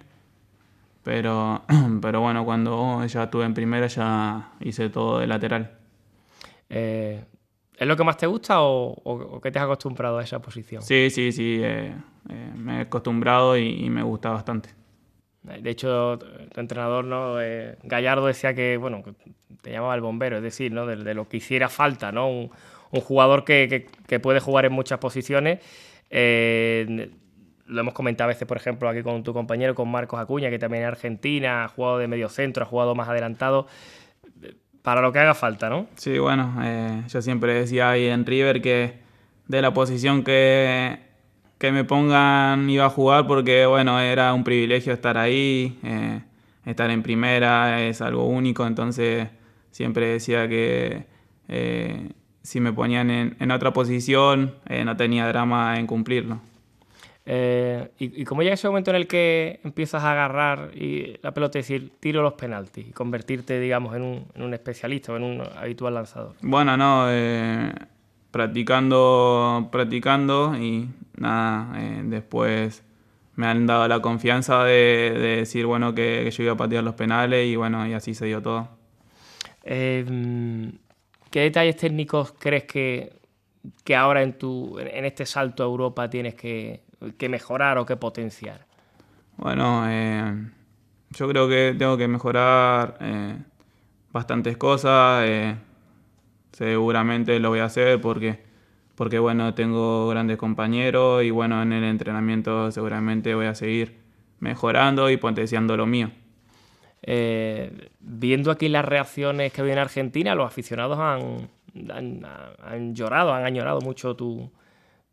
Pero, 1.03 1.63
pero 2.01 2.21
bueno, 2.21 2.45
cuando 2.45 3.05
ya 3.05 3.23
estuve 3.23 3.45
en 3.45 3.53
primera 3.53 3.87
ya 3.87 4.53
hice 4.61 4.89
todo 4.89 5.19
de 5.19 5.27
lateral. 5.27 5.71
Eh, 6.69 7.23
¿Es 7.77 7.87
lo 7.87 7.97
que 7.97 8.03
más 8.05 8.15
te 8.15 8.25
gusta 8.25 8.61
o, 8.61 8.93
o, 9.03 9.41
que 9.41 9.51
te 9.51 9.59
has 9.59 9.65
acostumbrado 9.65 10.17
a 10.17 10.23
esa 10.23 10.39
posición? 10.41 10.81
Sí, 10.81 11.09
sí, 11.09 11.33
sí. 11.33 11.59
Eh, 11.61 11.93
me 12.55 12.77
he 12.77 12.81
acostumbrado 12.81 13.57
y 13.57 13.89
me 13.89 14.01
gusta 14.01 14.29
bastante. 14.29 14.69
De 15.45 15.69
hecho, 15.69 16.19
tu 16.53 16.59
entrenador, 16.59 17.05
¿no? 17.05 17.41
Eh, 17.41 17.77
Gallardo 17.83 18.25
decía 18.25 18.53
que, 18.53 18.77
bueno, 18.77 19.03
te 19.61 19.71
llamaba 19.71 19.95
el 19.95 20.01
bombero, 20.01 20.37
es 20.37 20.43
decir, 20.43 20.71
¿no? 20.71 20.85
De, 20.85 21.13
lo 21.13 21.27
que 21.27 21.37
hiciera 21.37 21.69
falta, 21.69 22.11
¿no? 22.11 22.29
Un, 22.29 22.51
jugador 23.01 23.43
que, 23.43 23.87
puede 24.21 24.39
jugar 24.39 24.65
en 24.65 24.71
muchas 24.71 24.99
posiciones. 24.99 25.59
Eh, 26.09 27.09
lo 27.67 27.81
hemos 27.81 27.93
comentado 27.93 28.29
a 28.29 28.33
veces, 28.33 28.47
por 28.47 28.57
ejemplo, 28.57 28.87
aquí 28.87 29.01
con 29.01 29.23
tu 29.23 29.33
compañero, 29.33 29.75
con 29.75 29.89
Marcos 29.89 30.19
Acuña, 30.19 30.49
que 30.49 30.59
también 30.59 30.83
es 30.83 30.87
argentina, 30.87 31.65
ha 31.65 31.67
jugado 31.67 31.97
de 31.97 32.07
medio 32.07 32.29
centro, 32.29 32.63
ha 32.63 32.67
jugado 32.67 32.95
más 32.95 33.09
adelantado. 33.09 33.67
Para 34.81 35.01
lo 35.01 35.11
que 35.11 35.19
haga 35.19 35.33
falta, 35.33 35.67
¿no? 35.67 35.87
Sí, 35.95 36.19
bueno, 36.19 36.55
eh, 36.63 37.03
yo 37.07 37.21
siempre 37.21 37.53
decía 37.55 37.89
ahí 37.89 38.05
en 38.05 38.25
River 38.25 38.61
que 38.61 38.99
de 39.47 39.61
la 39.61 39.73
posición 39.73 40.23
que 40.23 41.04
que 41.57 41.71
me 41.71 41.83
pongan 41.83 42.69
iba 42.69 42.85
a 42.85 42.89
jugar 42.89 43.27
porque, 43.27 43.65
bueno, 43.65 43.99
era 43.99 44.33
un 44.33 44.43
privilegio 44.43 44.93
estar 44.93 45.17
ahí, 45.17 45.79
eh, 45.83 46.21
estar 46.65 46.89
en 46.89 47.03
primera 47.03 47.81
es 47.83 48.01
algo 48.01 48.25
único, 48.25 48.65
entonces 48.65 49.29
siempre 49.71 50.07
decía 50.07 50.47
que 50.47 51.05
eh, 51.47 52.09
si 52.45 52.59
me 52.59 52.71
ponían 52.71 53.09
en, 53.09 53.51
otra 53.51 53.73
posición 53.73 54.55
eh, 54.67 54.85
no 54.85 54.95
tenía 54.95 55.27
drama 55.27 55.79
en 55.79 55.87
cumplirlo. 55.87 56.39
Eh, 57.27 57.89
¿y, 57.97 58.23
cómo 58.23 58.43
llega 58.43 58.53
ese 58.53 58.67
momento 58.67 58.91
en 58.91 58.97
el 58.97 59.07
que 59.07 59.59
empiezas 59.63 60.03
a 60.03 60.11
agarrar 60.11 60.69
y 60.75 61.17
la 61.23 61.33
pelota 61.33 61.57
y 61.57 61.61
decir 61.61 61.91
tiro 61.99 62.21
los 62.21 62.33
penaltis 62.33 62.87
y 62.87 62.91
convertirte, 62.91 63.59
digamos, 63.59 63.95
en 63.95 64.03
un, 64.03 64.27
en 64.35 64.43
un 64.43 64.53
especialista 64.53 65.11
o 65.11 65.17
en 65.17 65.23
un 65.23 65.41
habitual 65.57 65.95
lanzador? 65.95 66.35
Bueno, 66.41 66.77
no, 66.77 67.07
eh, 67.09 67.73
practicando, 68.29 69.69
practicando 69.71 70.55
y 70.55 70.87
nada, 71.17 71.81
eh, 71.81 72.01
después 72.05 72.83
me 73.35 73.47
han 73.47 73.65
dado 73.65 73.87
la 73.87 74.01
confianza 74.01 74.63
de, 74.63 75.37
decir, 75.39 75.65
bueno, 75.65 75.93
que, 75.93 76.29
yo 76.31 76.43
iba 76.43 76.53
a 76.53 76.57
patear 76.57 76.83
los 76.83 76.95
penales 76.95 77.47
y 77.47 77.55
bueno, 77.55 77.85
y 77.87 77.93
así 77.93 78.13
se 78.13 78.25
dio 78.25 78.41
todo. 78.41 78.69
Em, 79.63 80.71
¿Qué 81.29 81.41
detalles 81.41 81.75
técnicos 81.75 82.33
crees 82.39 82.63
que, 82.63 83.13
que 83.83 83.95
ahora 83.95 84.23
en, 84.23 84.37
tu, 84.37 84.79
en 84.79 85.05
este 85.05 85.25
salto 85.25 85.63
a 85.63 85.65
Europa 85.65 86.09
tienes 86.09 86.35
que, 86.35 86.83
que 87.17 87.29
mejorar 87.29 87.77
o 87.77 87.85
que 87.85 87.97
potenciar? 87.97 88.65
Bueno, 89.37 89.83
eh, 89.89 90.33
yo 91.09 91.27
creo 91.27 91.49
que 91.49 91.75
tengo 91.77 91.97
que 91.97 92.07
mejorar 92.07 92.97
eh, 93.01 93.37
bastantes 94.13 94.55
cosas. 94.55 95.27
Seguramente 96.53 97.37
lo 97.41 97.49
voy 97.49 97.59
a 97.59 97.65
hacer 97.65 97.99
porque, 97.99 98.44
porque 98.95 99.19
bueno, 99.19 99.53
tengo 99.53 100.07
grandes 100.07 100.37
compañeros 100.37 101.23
y 101.23 101.31
bueno, 101.31 101.61
en 101.61 101.73
el 101.73 101.83
entrenamiento 101.83 102.71
seguramente 102.71 103.35
voy 103.35 103.47
a 103.47 103.55
seguir 103.55 103.99
mejorando 104.39 105.09
y 105.09 105.17
potenciando 105.17 105.77
lo 105.77 105.85
mío. 105.85 106.11
viendo 107.99 108.51
aquí 108.51 108.69
las 108.69 108.85
reacciones 108.85 109.53
que 109.53 109.61
viene 109.61 109.81
Argentina, 109.81 110.35
los 110.35 110.47
aficionados 110.47 110.97
han, 110.99 111.49
han 112.63 112.95
llorado, 112.95 113.33
han 113.33 113.45
añorado 113.45 113.81
mucho 113.81 114.15
tu, 114.15 114.49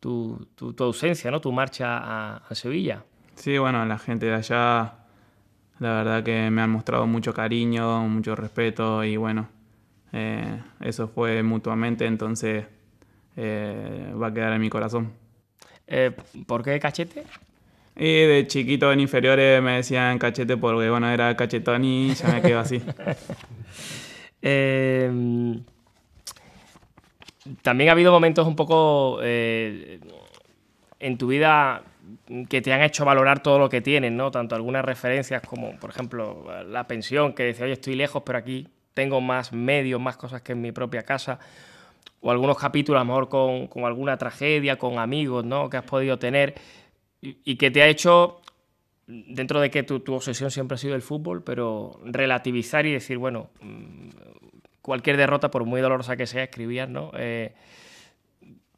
tu, 0.02 0.48
tu, 0.56 0.74
ausencia, 0.82 1.30
¿no? 1.30 1.40
tu 1.40 1.52
marcha 1.52 2.36
a, 2.38 2.54
Sevilla. 2.56 3.04
Sí, 3.36 3.56
bueno, 3.56 3.86
la 3.86 3.98
gente 3.98 4.26
de 4.26 4.34
allá, 4.34 4.94
la 5.78 5.94
verdad 5.94 6.24
que 6.24 6.50
me 6.50 6.60
han 6.60 6.70
mostrado 6.70 7.06
mucho 7.06 7.32
cariño, 7.32 8.00
mucho 8.08 8.34
respeto 8.34 9.04
y 9.04 9.16
bueno, 9.16 9.48
eh, 10.12 10.60
eso 10.80 11.06
fue 11.06 11.44
mutuamente, 11.44 12.04
entonces 12.06 12.66
eh, 13.36 14.12
va 14.20 14.28
a 14.28 14.34
quedar 14.34 14.52
en 14.52 14.60
mi 14.60 14.70
corazón. 14.70 15.12
Eh, 15.86 16.10
¿Por 16.46 16.62
qué 16.62 16.78
cachete? 16.80 17.24
Y 17.96 18.22
de 18.22 18.46
chiquito 18.46 18.90
en 18.90 19.00
inferiores 19.00 19.62
me 19.62 19.76
decían 19.76 20.18
cachete 20.18 20.56
porque 20.56 20.88
bueno, 20.88 21.10
era 21.10 21.36
cachetón 21.36 21.84
y 21.84 22.14
ya 22.14 22.28
me 22.28 22.42
quedo 22.42 22.60
así. 22.60 22.82
eh, 24.42 25.10
también 27.62 27.90
ha 27.90 27.92
habido 27.92 28.12
momentos 28.12 28.46
un 28.46 28.56
poco 28.56 29.18
eh, 29.22 30.00
en 31.00 31.18
tu 31.18 31.26
vida 31.26 31.82
que 32.48 32.62
te 32.62 32.72
han 32.72 32.82
hecho 32.82 33.04
valorar 33.04 33.42
todo 33.42 33.58
lo 33.58 33.68
que 33.68 33.80
tienes, 33.80 34.12
¿no? 34.12 34.30
Tanto 34.30 34.54
algunas 34.54 34.84
referencias 34.84 35.42
como, 35.42 35.78
por 35.78 35.90
ejemplo, 35.90 36.46
la 36.64 36.86
pensión, 36.86 37.32
que 37.32 37.44
decía, 37.44 37.64
oye, 37.64 37.74
estoy 37.74 37.94
lejos, 37.94 38.22
pero 38.24 38.38
aquí 38.38 38.68
tengo 38.94 39.20
más 39.20 39.52
medios, 39.52 40.00
más 40.00 40.16
cosas 40.16 40.42
que 40.42 40.52
en 40.52 40.60
mi 40.60 40.72
propia 40.72 41.02
casa. 41.02 41.38
O 42.20 42.30
algunos 42.30 42.56
capítulos, 42.56 43.00
a 43.00 43.04
lo 43.04 43.06
mejor 43.06 43.28
con, 43.28 43.84
alguna 43.84 44.16
tragedia, 44.16 44.78
con 44.78 44.98
amigos, 44.98 45.44
¿no? 45.44 45.68
Que 45.68 45.76
has 45.76 45.84
podido 45.84 46.18
tener 46.18 46.54
y, 47.20 47.56
que 47.56 47.70
te 47.70 47.82
ha 47.82 47.88
hecho, 47.88 48.40
dentro 49.06 49.60
de 49.60 49.70
que 49.70 49.82
tu, 49.82 50.00
tu, 50.00 50.14
obsesión 50.14 50.50
siempre 50.50 50.74
ha 50.74 50.78
sido 50.78 50.94
el 50.94 51.02
fútbol, 51.02 51.42
pero 51.42 52.00
relativizar 52.04 52.86
y 52.86 52.92
decir, 52.92 53.18
bueno, 53.18 53.50
cualquier 54.82 55.16
derrota, 55.16 55.50
por 55.50 55.64
muy 55.64 55.80
dolorosa 55.80 56.16
que 56.16 56.26
sea, 56.26 56.42
escribías, 56.42 56.88
¿no? 56.88 57.12
Eh, 57.14 57.54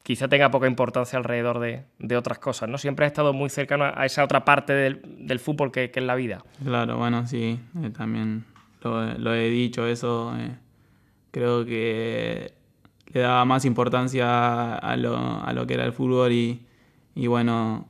quizá 0.03 0.27
tenga 0.27 0.51
poca 0.51 0.67
importancia 0.67 1.17
alrededor 1.17 1.59
de, 1.59 2.15
otras 2.15 2.37
cosas, 2.37 2.69
¿no? 2.69 2.77
Siempre 2.77 3.05
has 3.05 3.11
estado 3.11 3.33
muy 3.33 3.49
cercano 3.49 3.85
a 3.85 4.05
esa 4.05 4.23
otra 4.23 4.45
parte 4.45 4.73
del, 4.73 5.39
fútbol 5.39 5.71
que, 5.71 5.91
es 5.93 6.03
la 6.03 6.15
vida. 6.15 6.43
Claro, 6.63 6.97
bueno, 6.97 7.25
sí, 7.27 7.59
eh, 7.83 7.89
también 7.89 8.45
lo, 8.83 9.33
he 9.33 9.49
dicho 9.49 9.87
eso. 9.87 10.33
Eh, 10.37 10.51
creo 11.31 11.65
que 11.65 12.53
le 13.13 13.21
daba 13.21 13.45
más 13.45 13.65
importancia 13.65 14.75
a 14.75 14.97
lo, 14.97 15.67
que 15.67 15.73
era 15.73 15.85
el 15.85 15.93
fútbol 15.93 16.31
y, 16.31 17.27
bueno, 17.27 17.87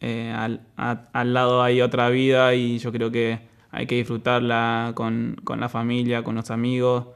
al, 0.00 0.60
al, 0.76 1.34
lado 1.34 1.62
hay 1.62 1.80
otra 1.82 2.08
vida 2.10 2.54
y 2.54 2.78
yo 2.78 2.92
creo 2.92 3.10
que 3.10 3.40
hay 3.70 3.86
que 3.86 3.96
disfrutarla 3.96 4.92
con, 4.94 5.36
con 5.44 5.60
la 5.60 5.68
familia, 5.68 6.22
con 6.24 6.34
los 6.34 6.50
amigos 6.50 7.06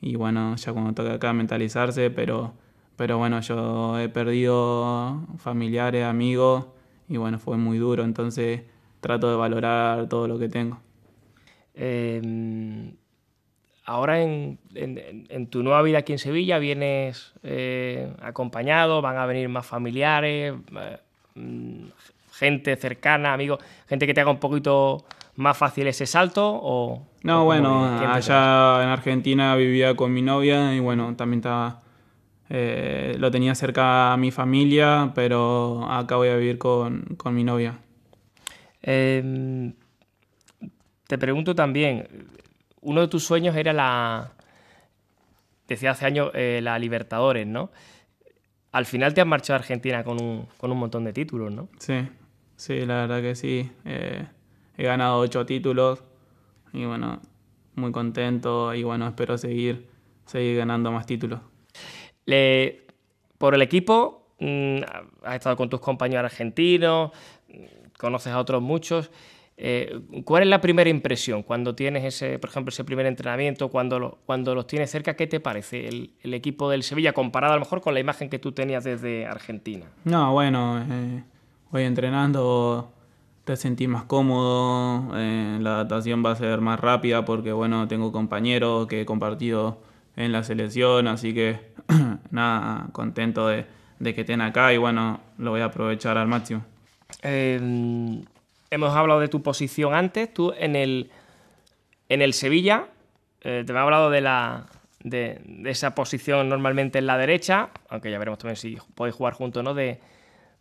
y 0.00 0.16
bueno, 0.16 0.56
ya 0.56 0.72
cuando 0.72 0.94
toca 0.94 1.14
acá 1.14 1.32
mentalizarse, 1.32 2.10
pero, 2.10 2.54
pero 2.96 3.18
bueno, 3.18 3.40
yo 3.40 3.98
he 3.98 4.08
perdido 4.08 5.26
familiares, 5.38 6.04
amigos 6.04 6.66
y 7.08 7.16
bueno, 7.16 7.38
fue 7.38 7.56
muy 7.56 7.78
duro, 7.78 8.04
entonces 8.04 8.62
trato 9.00 9.30
de 9.30 9.36
valorar 9.36 10.08
todo 10.08 10.28
lo 10.28 10.38
que 10.38 10.48
tengo. 10.48 10.78
Em, 11.74 12.94
ahora 13.90 14.22
en, 14.22 14.58
tu 15.50 15.64
nueva 15.64 15.82
vida 15.82 15.98
aquí 15.98 16.12
en 16.12 16.20
Sevilla 16.20 16.58
vienes 16.58 17.32
eh, 17.42 18.12
acompañado, 18.22 19.02
van 19.02 19.16
a 19.16 19.26
venir 19.26 19.48
más 19.48 19.66
familiares, 19.66 20.54
eh, 20.80 20.98
mm, 21.34 21.86
gente 22.32 22.76
cercana, 22.76 23.32
amigos, 23.32 23.58
gente 23.88 24.06
que 24.06 24.14
te 24.14 24.20
haga 24.20 24.30
un 24.30 24.38
poquito 24.38 25.04
más 25.34 25.58
fácil 25.58 25.88
ese 25.88 26.06
salto 26.06 26.60
o... 26.62 27.04
No, 27.24 27.44
bueno, 27.44 27.84
allá 27.84 28.82
en 28.84 28.88
Argentina 28.90 29.56
vivía 29.56 29.96
con 29.96 30.12
mi 30.12 30.22
novia 30.22 30.72
y 30.74 30.78
bueno, 30.78 31.16
también 31.16 31.40
estaba... 31.40 31.82
Eh, 32.48 33.16
lo 33.18 33.30
tenía 33.30 33.54
cerca 33.54 34.12
a 34.12 34.16
mi 34.16 34.30
familia, 34.30 35.12
pero 35.14 35.84
acá 35.88 36.16
voy 36.16 36.28
a 36.28 36.36
vivir 36.36 36.58
con, 36.58 37.16
mi 37.26 37.44
novia. 37.44 37.78
Em, 38.82 39.72
te 41.06 41.16
pregunto 41.16 41.54
también, 41.54 42.08
uno 42.82 43.00
de 43.02 43.08
tus 43.08 43.24
sueños 43.24 43.56
era 43.56 43.72
la, 43.72 44.32
decía 45.68 45.92
hace 45.92 46.06
años, 46.06 46.30
eh, 46.34 46.60
la 46.62 46.78
Libertadores, 46.78 47.46
¿no? 47.46 47.70
Al 48.72 48.86
final 48.86 49.14
te 49.14 49.20
has 49.20 49.26
marchado 49.26 49.56
a 49.56 49.60
Argentina 49.60 50.04
con 50.04 50.22
un, 50.22 50.46
con 50.56 50.70
un 50.70 50.78
montón 50.78 51.04
de 51.04 51.12
títulos, 51.12 51.52
¿no? 51.52 51.68
Sí, 51.78 52.08
sí, 52.56 52.86
la 52.86 53.06
verdad 53.06 53.20
que 53.20 53.34
sí. 53.34 53.70
Eh, 53.84 54.26
he 54.76 54.84
ganado 54.84 55.18
ocho 55.18 55.44
títulos 55.44 56.02
y 56.72 56.84
bueno, 56.84 57.20
muy 57.74 57.92
contento 57.92 58.74
y 58.74 58.82
bueno, 58.82 59.08
espero 59.08 59.36
seguir, 59.36 59.88
seguir 60.26 60.56
ganando 60.56 60.92
más 60.92 61.06
títulos. 61.06 61.40
Le, 62.26 62.86
por 63.38 63.54
el 63.54 63.62
equipo, 63.62 64.34
mm, 64.38 64.78
has 65.24 65.34
estado 65.34 65.56
con 65.56 65.68
tus 65.68 65.80
compañeros 65.80 66.24
argentinos, 66.24 67.10
conoces 67.98 68.32
a 68.32 68.38
otros 68.38 68.62
muchos. 68.62 69.10
Eh, 69.62 70.00
¿Cuál 70.24 70.44
es 70.44 70.48
la 70.48 70.62
primera 70.62 70.88
impresión 70.88 71.42
cuando 71.42 71.74
tienes 71.74 72.02
ese, 72.02 72.38
por 72.38 72.48
ejemplo, 72.48 72.70
ese 72.70 72.82
primer 72.82 73.04
entrenamiento, 73.04 73.68
cuando, 73.68 74.18
cuando 74.24 74.54
los 74.54 74.66
tienes 74.66 74.90
cerca? 74.90 75.14
¿Qué 75.14 75.26
te 75.26 75.38
parece 75.38 75.86
el, 75.86 76.34
equipo 76.34 76.70
del 76.70 76.82
Sevilla 76.82 77.12
comparado 77.12 77.52
a 77.52 77.56
lo 77.56 77.60
mejor 77.60 77.82
con 77.82 77.92
la 77.92 78.00
imagen 78.00 78.30
que 78.30 78.38
tú 78.38 78.52
tenías 78.52 78.84
desde 78.84 79.26
Argentina? 79.26 79.84
No, 80.04 80.32
bueno, 80.32 80.82
eh, 80.90 81.22
voy 81.70 81.82
entrenando 81.82 82.90
te 83.44 83.56
sentís 83.56 83.88
más 83.88 84.04
cómodo, 84.04 85.10
eh, 85.16 85.58
la 85.60 85.74
adaptación 85.74 86.24
va 86.24 86.32
a 86.32 86.36
ser 86.36 86.60
más 86.60 86.78
rápida 86.80 87.24
porque 87.24 87.52
bueno, 87.52 87.88
tengo 87.88 88.12
compañeros 88.12 88.86
que 88.86 89.02
he 89.02 89.04
compartido 89.04 89.82
en 90.16 90.32
la 90.32 90.42
selección, 90.42 91.06
así 91.06 91.34
que 91.34 91.58
nada, 92.30 92.88
contento 92.92 93.48
de, 93.48 93.66
que 93.98 94.20
estén 94.20 94.40
acá 94.40 94.72
y 94.72 94.78
bueno, 94.78 95.20
lo 95.36 95.50
voy 95.50 95.60
a 95.60 95.66
aprovechar 95.66 96.16
al 96.16 96.28
máximo. 96.28 96.64
Em, 98.70 98.82
hemos 98.82 98.94
hablado 98.94 99.20
de 99.20 99.28
tu 99.28 99.42
posición 99.42 99.94
antes, 99.94 100.32
tú 100.32 100.52
en 100.56 100.76
el, 100.76 101.10
en 102.08 102.22
el 102.22 102.32
Sevilla, 102.32 102.86
eh, 103.42 103.64
te 103.66 103.72
me 103.72 103.78
hablado 103.78 104.10
de 104.10 104.20
la, 104.20 104.66
de, 105.02 105.40
esa 105.64 105.94
posición 105.94 106.48
normalmente 106.48 106.98
en 106.98 107.06
la 107.06 107.18
derecha, 107.18 107.70
aunque 107.88 108.10
ya 108.10 108.18
veremos 108.18 108.38
también 108.38 108.56
si 108.56 108.78
podéis 108.94 109.16
jugar 109.16 109.34
juntos, 109.34 109.64
¿no? 109.64 109.74
De, 109.74 110.00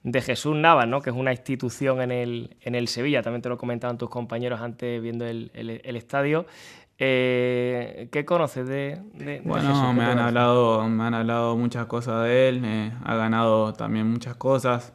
de 0.04 0.22
Jesús 0.22 0.56
Navas, 0.56 0.88
¿no? 0.88 1.02
que 1.02 1.10
es 1.10 1.16
una 1.16 1.32
institución 1.32 2.02
en 2.02 2.12
el, 2.12 2.56
en 2.62 2.76
el 2.76 2.88
Sevilla, 2.88 3.22
también 3.22 3.42
te 3.42 3.50
lo 3.50 3.58
comentaban 3.58 3.98
tus 3.98 4.10
compañeros 4.10 4.62
antes 4.62 5.02
viendo 5.02 5.26
el, 5.26 5.52
estadio. 5.84 6.46
Eh, 6.98 8.10
¿Qué 8.12 8.26
conoces 8.26 8.68
de, 8.68 9.02
de 9.14 9.42
bueno, 9.44 9.94
me 9.94 10.04
han, 10.04 10.20
hablado, 10.20 10.88
me 10.88 11.04
han 11.04 11.14
hablado 11.14 11.56
muchas 11.58 11.86
cosas 11.86 12.24
de 12.24 12.50
él, 12.50 12.62
eh, 12.66 12.92
ha 13.04 13.16
ganado 13.16 13.74
también 13.74 14.08
muchas 14.08 14.36
cosas. 14.36 14.94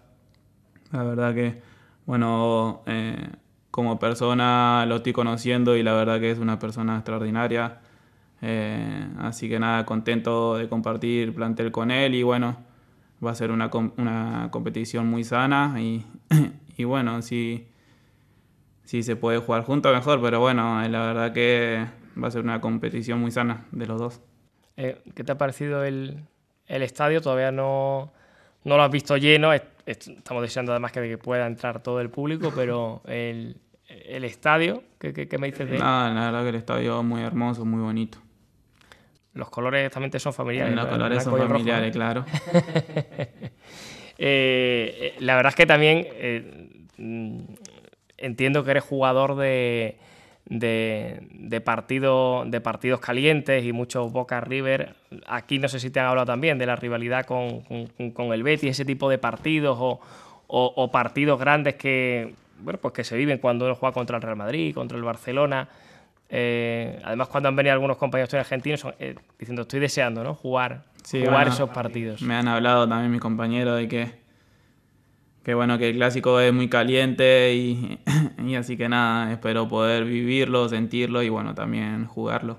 La 0.90 1.02
verdad 1.02 1.35
que, 1.35 1.61
bueno, 2.06 2.82
eh, 2.87 3.28
como 3.70 3.99
persona 3.99 4.84
lo 4.87 4.96
estoy 4.96 5.12
conociendo 5.12 5.76
y 5.76 5.82
la 5.82 5.94
verdad 5.94 6.20
que 6.20 6.30
es 6.30 6.38
una 6.38 6.58
persona 6.58 6.96
extraordinaria. 6.96 7.80
así 9.18 9.49
que 9.49 9.58
nada, 9.58 9.87
contento 9.87 10.56
de 10.56 10.68
compartir 10.68 11.34
plantel 11.34 11.73
con 11.73 11.90
él 11.90 12.14
y 12.14 12.23
bueno, 12.23 12.56
va 13.25 13.30
a 13.30 13.34
ser 13.34 13.50
una, 13.50 13.70
una 13.96 14.49
competición 14.50 15.08
muy 15.08 15.25
sana 15.25 15.80
y, 15.80 16.04
y 16.76 16.84
bueno, 16.84 17.23
si, 17.23 17.66
si 18.84 19.02
se 19.02 19.16
puede 19.16 19.38
jugar 19.38 19.64
juntos 19.64 19.94
mejor, 19.94 20.20
pero 20.20 20.40
bueno, 20.40 20.82
eh, 20.82 20.88
la 20.88 21.06
verdad 21.06 21.32
que 21.32 21.87
va 22.23 22.28
a 22.28 22.30
ser 22.30 22.42
una 22.42 22.61
competición 22.61 23.20
muy 23.20 23.30
sana 23.30 23.66
de 23.73 23.87
los 23.87 23.99
dos. 23.99 24.20
Eh, 24.76 25.00
¿Qué 25.14 25.25
te 25.25 25.32
ha 25.32 25.38
parecido 25.38 25.84
el, 25.84 26.25
el 26.66 26.82
estadio? 26.82 27.20
Todavía 27.20 27.52
no, 27.52 28.12
no 28.64 28.76
lo 28.76 28.83
has 28.83 28.90
visto 28.90 29.16
lleno, 29.16 29.52
estamos 29.87 30.42
deseando 30.42 30.73
además 30.73 30.92
que 30.92 31.18
pueda 31.18 31.47
entrar 31.47 31.83
todo 31.83 32.00
el 32.00 32.11
público, 32.11 32.52
pero 32.56 33.02
el, 33.06 33.56
estadio, 34.25 34.83
¿qué, 34.99 35.38
me 35.38 35.49
dices 35.49 35.68
de 35.68 35.76
él? 35.76 35.80
la 35.80 36.12
verdad 36.12 36.42
que 36.42 36.49
el 36.49 36.54
estadio 36.56 37.00
es 37.00 37.04
muy 37.04 37.23
hermoso, 37.23 37.64
muy 37.64 37.83
bonito. 37.83 38.18
Los 39.35 39.50
colores 39.50 39.90
también 39.90 40.18
son 40.21 40.33
familiares. 40.33 40.75
Los 40.75 40.87
colores 40.87 41.25
son 41.25 41.38
familiares, 41.49 41.92
claro. 41.92 42.25
Eh, 44.16 45.16
la 45.18 45.35
verdad 45.35 45.50
es 45.50 45.56
que 45.56 45.66
también 45.66 46.06
eh, 46.12 46.87
mm, 46.99 47.40
entiendo 48.16 48.62
que 48.62 48.71
eres 48.71 48.85
jugador 48.85 49.35
de, 49.35 49.99
de, 50.46 51.62
partido, 51.64 52.44
de 52.46 52.60
partidos 52.60 53.00
calientes 53.00 53.64
y 53.64 53.72
muchos 53.72 54.12
Boca 54.12 54.40
River. 54.40 54.94
Aquí 55.26 55.58
no 55.58 55.68
sé 55.68 55.80
si 55.80 55.90
te 55.90 56.00
han 56.00 56.06
hablado 56.06 56.26
también 56.26 56.58
de 56.58 56.66
la 56.66 56.76
rivalidad 56.76 57.24
con, 57.24 57.62
con, 58.12 58.32
el 58.32 58.42
Betis, 58.42 58.70
ese 58.70 58.84
tipo 58.84 59.08
de 59.08 59.18
partidos 59.18 59.78
o, 60.46 60.90
partidos 60.92 61.38
grandes 61.38 61.74
que, 61.76 62.34
bueno, 62.60 62.78
pues 62.80 62.94
que 62.94 63.04
se 63.04 63.16
viven 63.16 63.38
cuando 63.38 63.64
uno 63.64 63.74
juega 63.74 63.92
contra 63.92 64.16
el 64.16 64.22
Real 64.22 64.36
Madrid, 64.36 64.74
contra 64.74 64.96
el 64.96 65.04
Barcelona. 65.04 65.68
Eh, 66.28 67.00
además, 67.04 67.28
cuando 67.28 67.48
han 67.48 67.56
venido 67.56 67.72
algunos 67.72 67.96
compañeros 67.96 68.32
argentinos 68.34 68.86
eh, 68.98 69.14
diciendo 69.38 69.62
estoy 69.62 69.80
deseando 69.80 70.24
¿no? 70.24 70.34
jugar, 70.34 70.84
jugar 71.10 71.48
esos 71.48 71.70
partidos. 71.70 72.22
Me 72.22 72.34
han 72.34 72.48
hablado 72.48 72.88
también 72.88 73.10
mis 73.10 73.20
compañeros 73.20 73.78
de 73.78 73.88
que 73.88 74.24
que 75.44 75.52
bueno, 75.52 75.76
que 75.76 75.90
el 75.90 75.96
clásico 75.96 76.40
es 76.40 76.52
muy 76.52 76.68
caliente 76.68 77.54
y, 77.54 77.98
así 78.56 78.76
que 78.76 78.88
nada, 78.88 79.32
espero 79.32 79.66
poder 79.66 80.04
vivirlo, 80.04 80.68
sentirlo 80.68 81.22
y 81.22 81.28
bueno, 81.28 81.54
también 81.54 82.06
jugarlo. 82.06 82.58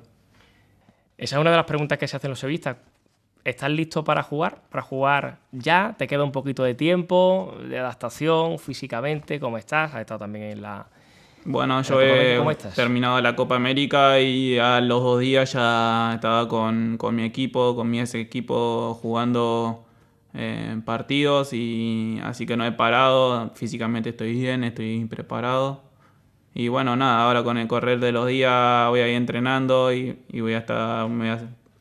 Esa 1.17 1.35
es 1.37 1.41
una 1.41 1.51
de 1.51 1.57
las 1.57 1.65
preguntas 1.65 1.97
que 1.97 2.07
se 2.07 2.17
hacen 2.17 2.29
los 2.29 2.39
sevistas. 2.39 2.77
¿Estás 3.43 3.69
listo 3.69 4.03
para 4.03 4.23
jugar? 4.23 4.63
¿Para 4.69 4.81
jugar 4.81 5.37
ya? 5.51 5.95
¿Te 5.97 6.07
queda 6.07 6.23
un 6.23 6.31
poquito 6.31 6.63
de 6.63 6.73
tiempo, 6.73 7.55
de 7.69 7.77
adaptación 7.77 8.57
físicamente? 8.57 9.39
¿Cómo 9.39 9.57
estás? 9.57 9.93
¿Has 9.93 10.01
estado 10.01 10.21
también 10.21 10.45
en 10.45 10.61
la... 10.63 10.87
Bueno, 11.45 11.79
yo 11.83 12.01
he 12.01 12.39
terminado 12.75 13.21
la 13.21 13.35
Copa 13.35 13.55
América 13.55 14.19
y 14.19 14.57
a 14.57 14.81
los 14.81 15.03
dos 15.03 15.19
días 15.19 15.53
ya 15.53 16.13
estaba 16.15 16.47
con, 16.47 16.97
con 16.97 17.15
mi 17.15 17.23
equipo, 17.23 17.75
con 17.75 17.87
mi 17.87 17.99
ese 17.99 18.19
equipo 18.19 18.97
jugando 18.99 19.84
eh, 20.37 20.81
partidos 20.83 21.53
y 21.53 22.19
así 22.23 22.45
que 22.45 22.57
no 22.57 22.65
he 22.65 22.71
parado, 22.73 23.51
físicamente 23.55 24.09
estoy 24.09 24.33
bien, 24.33 24.63
estoy 24.63 25.05
preparado. 25.05 25.81
Y 26.53 26.67
bueno, 26.67 26.95
nada, 26.95 27.23
ahora 27.23 27.43
con 27.43 27.57
el 27.57 27.67
correr 27.67 27.99
de 27.99 28.11
los 28.11 28.27
días 28.27 28.89
voy 28.89 28.99
a 28.99 29.07
ir 29.07 29.15
entrenando 29.15 29.93
y, 29.93 30.17
voy, 30.33 30.53
a 30.53 30.59
estar, 30.59 31.07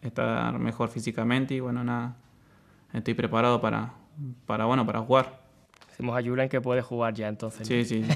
estar 0.02 0.58
mejor 0.58 0.88
físicamente 0.88 1.54
y 1.54 1.60
bueno, 1.60 1.82
nada, 1.84 2.16
estoy 2.92 3.14
preparado 3.14 3.60
para, 3.60 3.92
para, 4.46 4.66
bueno, 4.66 4.86
para 4.86 5.00
jugar. 5.00 5.40
Decimos 5.88 6.16
a 6.16 6.22
Julian 6.22 6.48
que 6.48 6.60
puede 6.60 6.82
jugar 6.82 7.14
ya 7.14 7.28
entonces. 7.28 7.66
Sí, 7.66 7.84
sí. 7.84 8.04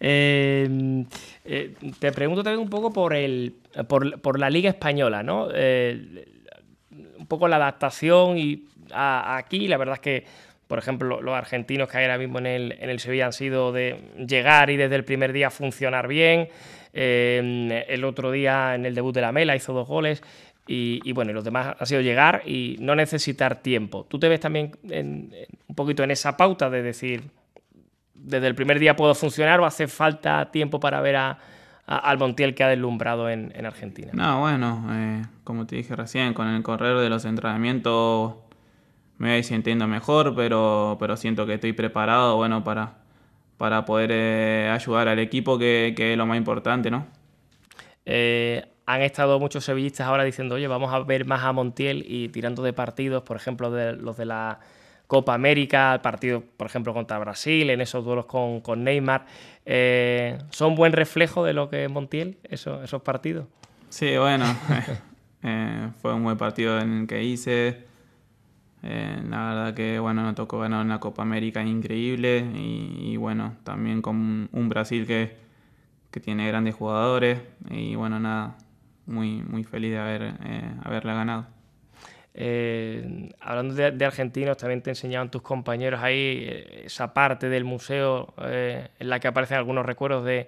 Em, 0.00 1.04
eh, 1.44 1.74
te 1.98 2.12
pregunto 2.12 2.44
también 2.44 2.62
un 2.62 2.70
poco 2.70 2.92
por, 2.92 3.12
el, 3.12 3.56
por, 3.88 4.20
por 4.20 4.38
la 4.38 4.50
Liga 4.50 4.70
Española, 4.70 5.24
¿no? 5.24 5.48
Eh, 5.52 6.37
poco 7.28 7.48
la 7.48 7.56
adaptación 7.56 8.38
y 8.38 8.64
aquí. 8.92 9.68
La 9.68 9.76
verdad 9.76 9.94
es 9.94 10.00
que, 10.00 10.24
por 10.66 10.78
ejemplo, 10.78 11.22
los 11.22 11.34
argentinos 11.34 11.88
que 11.88 11.98
hay 11.98 12.04
ahora 12.04 12.18
mismo 12.18 12.38
en 12.38 12.46
el, 12.46 12.76
en 12.80 12.90
el 12.90 13.00
Sevilla 13.00 13.26
han 13.26 13.32
sido 13.32 13.72
de 13.72 14.00
llegar 14.26 14.70
y 14.70 14.76
desde 14.76 14.96
el 14.96 15.04
primer 15.04 15.32
día 15.32 15.50
funcionar 15.50 16.08
bien. 16.08 16.48
Eh, 16.92 17.84
el 17.88 18.04
otro 18.04 18.30
día 18.30 18.74
en 18.74 18.86
el 18.86 18.94
debut 18.94 19.14
de 19.14 19.20
la 19.20 19.32
Mela 19.32 19.54
hizo 19.54 19.72
dos 19.72 19.86
goles. 19.86 20.22
Y, 20.70 21.12
bueno, 21.12 21.30
y 21.30 21.34
los 21.34 21.44
demás 21.44 21.76
ha 21.78 21.86
sido 21.86 22.02
llegar 22.02 22.42
y 22.44 22.76
no 22.80 22.94
necesitar 22.94 23.62
tiempo. 23.62 24.04
¿Tú 24.04 24.18
te 24.18 24.28
ves 24.28 24.38
también 24.38 24.72
un 24.82 25.74
poquito 25.74 26.02
en 26.02 26.10
esa 26.10 26.36
pauta 26.36 26.68
de 26.68 26.82
decir, 26.82 27.22
desde 28.12 28.46
el 28.46 28.54
primer 28.54 28.78
día 28.78 28.94
puedo 28.94 29.14
funcionar 29.14 29.60
o 29.60 29.64
hace 29.64 29.88
falta 29.88 30.50
tiempo 30.50 30.78
para 30.78 31.00
ver 31.00 31.16
a, 31.16 31.38
al 31.88 32.18
Montiel 32.18 32.54
que 32.54 32.62
ha 32.62 32.68
deslumbrado 32.68 33.30
en, 33.30 33.64
Argentina? 33.64 34.10
No, 34.12 34.40
bueno, 34.40 34.86
eh, 34.90 35.22
como 35.42 35.66
te 35.66 35.76
dije 35.76 35.96
recién, 35.96 36.34
con 36.34 36.46
el 36.46 36.62
correr 36.62 36.98
de 36.98 37.08
los 37.08 37.24
entrenamientos 37.24 38.34
me 39.16 39.32
voy 39.32 39.42
sintiendo 39.42 39.88
mejor, 39.88 40.34
pero, 40.36 40.96
pero 41.00 41.16
siento 41.16 41.44
que 41.46 41.54
estoy 41.54 41.72
preparado, 41.72 42.36
bueno, 42.36 42.62
para, 42.62 42.98
para 43.56 43.84
poder 43.84 44.10
eh, 44.12 44.70
ayudar 44.72 45.08
al 45.08 45.18
equipo, 45.18 45.58
que, 45.58 45.94
es 45.96 46.16
lo 46.16 46.26
más 46.26 46.36
importante, 46.36 46.90
¿no? 46.90 47.06
Eh, 48.06 48.64
han 48.86 49.02
estado 49.02 49.40
muchos 49.40 49.64
sevillistas 49.64 50.06
ahora 50.06 50.24
diciendo, 50.24 50.54
oye, 50.54 50.68
vamos 50.68 50.94
a 50.94 51.00
ver 51.00 51.24
más 51.24 51.42
a 51.42 51.52
Montiel 51.52 52.04
y 52.06 52.28
tirando 52.28 52.62
de 52.62 52.72
partidos, 52.72 53.22
por 53.22 53.36
ejemplo, 53.36 53.70
de 53.70 53.94
los 53.94 54.16
de 54.16 54.26
la 54.26 54.60
Copa 55.08 55.32
América, 55.32 55.94
el 55.94 56.00
partido, 56.02 56.44
por 56.56 56.66
ejemplo, 56.66 56.92
contra 56.92 57.18
Brasil, 57.18 57.70
en 57.70 57.80
esos 57.80 58.04
duelos 58.04 58.26
con, 58.26 58.84
Neymar. 58.84 59.24
Eh, 59.64 60.38
¿Son 60.50 60.74
buen 60.74 60.92
reflejo 60.92 61.44
de 61.44 61.54
lo 61.54 61.70
que 61.70 61.88
Montiel, 61.88 62.36
esos, 62.44 62.84
esos 62.84 63.00
partidos? 63.00 63.46
Sí, 63.88 64.18
bueno, 64.18 64.44
fue 66.02 66.12
un 66.12 66.24
buen 66.24 66.36
partido 66.36 66.78
en 66.78 67.00
el 67.00 67.06
que 67.06 67.24
hice. 67.24 67.86
Eh, 68.82 69.22
la 69.28 69.48
verdad 69.48 69.74
que 69.74 69.98
bueno, 69.98 70.22
nos 70.22 70.34
tocó 70.34 70.58
ganar 70.58 70.84
una 70.84 71.00
Copa 71.00 71.22
América 71.22 71.62
increíble 71.64 72.46
y, 72.54 73.16
bueno, 73.16 73.56
también 73.64 74.02
con 74.02 74.50
un 74.52 74.68
Brasil 74.68 75.06
que, 75.06 75.36
que, 76.10 76.20
tiene 76.20 76.46
grandes 76.46 76.74
jugadores 76.74 77.40
y 77.70 77.94
bueno, 77.96 78.20
nada, 78.20 78.58
muy, 79.06 79.42
muy 79.42 79.64
feliz 79.64 79.92
de 79.92 79.98
haber, 79.98 80.34
eh, 80.44 80.70
haberla 80.84 81.14
ganado. 81.14 81.57
Eh, 82.40 83.30
hablando 83.40 83.74
de, 83.74 84.04
argentinos, 84.04 84.56
también 84.56 84.80
te 84.80 84.90
enseñaban 84.90 85.28
tus 85.28 85.42
compañeros 85.42 86.00
ahí 86.00 86.46
esa 86.84 87.12
parte 87.12 87.48
del 87.48 87.64
museo 87.64 88.32
en 88.38 89.08
la 89.08 89.18
que 89.18 89.26
aparecen 89.26 89.56
algunos 89.56 89.84
recuerdos 89.84 90.24
de, 90.24 90.46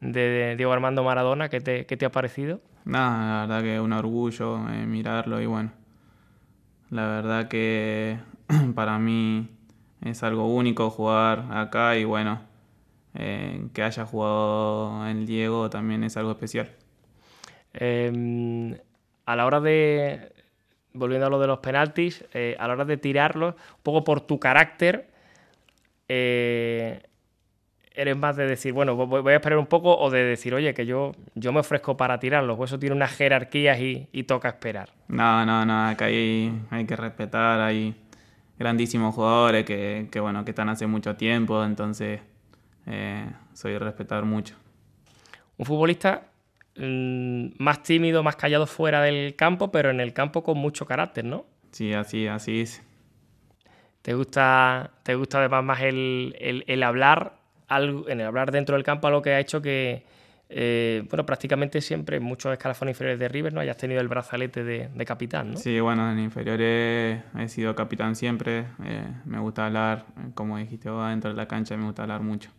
de, 0.00 0.56
Diego 0.56 0.72
Armando 0.72 1.02
Maradona. 1.02 1.48
¿Qué 1.48 1.62
te, 1.62 1.86
qué 1.86 1.96
te 1.96 2.04
ha 2.04 2.12
parecido? 2.12 2.60
Nada, 2.84 3.46
la 3.46 3.46
verdad 3.46 3.62
que 3.62 3.76
es 3.76 3.80
un 3.80 3.94
orgullo 3.94 4.58
mirarlo 4.58 5.40
y 5.40 5.46
bueno, 5.46 5.72
la 6.90 7.06
verdad 7.06 7.48
que 7.48 8.18
para 8.74 8.98
mí 8.98 9.48
es 10.02 10.22
algo 10.22 10.54
único 10.54 10.90
jugar 10.90 11.46
acá 11.50 11.96
y 11.96 12.04
bueno, 12.04 12.42
eh, 13.14 13.68
que 13.72 13.82
haya 13.82 14.04
jugado 14.04 15.08
en 15.08 15.24
Diego 15.24 15.70
también 15.70 16.04
es 16.04 16.18
algo 16.18 16.32
especial. 16.32 16.70
Em, 17.72 18.76
a 19.24 19.36
la 19.36 19.46
hora 19.46 19.60
de, 19.60 20.32
volviendo 20.94 21.26
a 21.26 21.30
lo 21.30 21.40
de 21.40 21.46
los 21.46 21.58
penaltis, 21.60 22.24
eh, 22.32 22.56
a 22.58 22.66
la 22.66 22.74
hora 22.74 22.84
de 22.84 22.96
tirarlos, 22.96 23.54
un 23.54 23.82
poco 23.82 24.04
por 24.04 24.20
tu 24.20 24.38
carácter, 24.38 25.08
eh, 26.08 27.02
eres 27.94 28.16
más 28.16 28.36
de 28.36 28.46
decir, 28.46 28.72
bueno, 28.72 28.94
voy 28.94 29.32
a 29.32 29.36
esperar 29.36 29.58
un 29.58 29.66
poco 29.66 29.96
o 29.96 30.10
de 30.10 30.24
decir, 30.24 30.54
oye, 30.54 30.72
que 30.74 30.86
yo, 30.86 31.12
yo 31.34 31.52
me 31.52 31.60
ofrezco 31.60 31.96
para 31.96 32.18
tirarlos, 32.18 32.58
o 32.58 32.64
eso 32.64 32.78
tiene 32.78 32.96
unas 32.96 33.12
jerarquías 33.12 33.78
y, 33.80 34.22
toca 34.24 34.48
esperar. 34.48 34.90
No, 35.08 35.44
no, 35.44 35.64
no, 35.66 35.88
acá 35.88 36.06
hay, 36.06 36.52
hay 36.70 36.86
que 36.86 36.96
respetar, 36.96 37.60
hay 37.60 37.94
grandísimos 38.58 39.14
jugadores 39.14 39.64
que, 39.64 40.08
bueno, 40.20 40.44
que 40.44 40.52
están 40.52 40.68
hace 40.68 40.86
mucho 40.86 41.16
tiempo, 41.16 41.62
entonces 41.64 42.20
eh, 42.86 43.26
soy 43.52 43.72
de 43.72 43.78
respetar 43.78 44.24
mucho. 44.24 44.54
Un 45.58 45.66
futbolista 45.66 46.22
más 46.76 47.82
tímido, 47.82 48.22
más 48.22 48.36
callado 48.36 48.66
fuera 48.66 49.02
del 49.02 49.36
campo, 49.36 49.70
pero 49.70 49.90
en 49.90 50.00
el 50.00 50.12
campo 50.12 50.42
con 50.42 50.58
mucho 50.58 50.86
carácter, 50.86 51.24
¿no? 51.24 51.44
Sí, 51.70 51.92
así, 51.92 52.26
así 52.26 52.60
es. 52.60 52.82
¿Te 54.02 54.14
gusta, 54.14 54.90
te 55.02 55.14
gusta 55.14 55.38
además 55.38 55.64
más 55.64 55.80
el, 55.82 56.34
el, 56.40 56.64
el 56.66 56.82
hablar 56.82 57.42
en 57.78 58.20
el 58.20 58.26
hablar 58.26 58.50
dentro 58.50 58.76
del 58.76 58.84
campo, 58.84 59.06
algo 59.06 59.22
que 59.22 59.30
ha 59.30 59.40
hecho 59.40 59.62
que, 59.62 60.04
eh, 60.48 61.04
bueno, 61.08 61.24
prácticamente 61.24 61.80
siempre 61.80 62.18
en 62.18 62.22
muchos 62.22 62.52
escalafones 62.52 62.94
inferiores 62.94 63.18
de 63.18 63.28
River 63.28 63.52
no 63.52 63.60
hayas 63.60 63.76
tenido 63.76 64.00
el 64.00 64.08
brazalete 64.08 64.64
de, 64.64 65.04
capitán, 65.06 65.52
¿no? 65.52 65.56
Sí, 65.56 65.80
bueno, 65.80 66.10
en 66.10 66.18
inferiores 66.18 67.22
he 67.38 67.48
sido 67.48 67.74
capitán 67.74 68.16
siempre. 68.16 68.66
Eh, 68.84 69.06
me 69.24 69.38
gusta 69.38 69.66
hablar, 69.66 70.04
como 70.34 70.58
dijiste 70.58 70.90
vos, 70.90 71.08
dentro 71.08 71.30
de 71.30 71.36
la 71.36 71.46
cancha 71.46 71.76
me 71.76 71.84
gusta 71.84 72.02
hablar 72.02 72.20
mucho. 72.22 72.50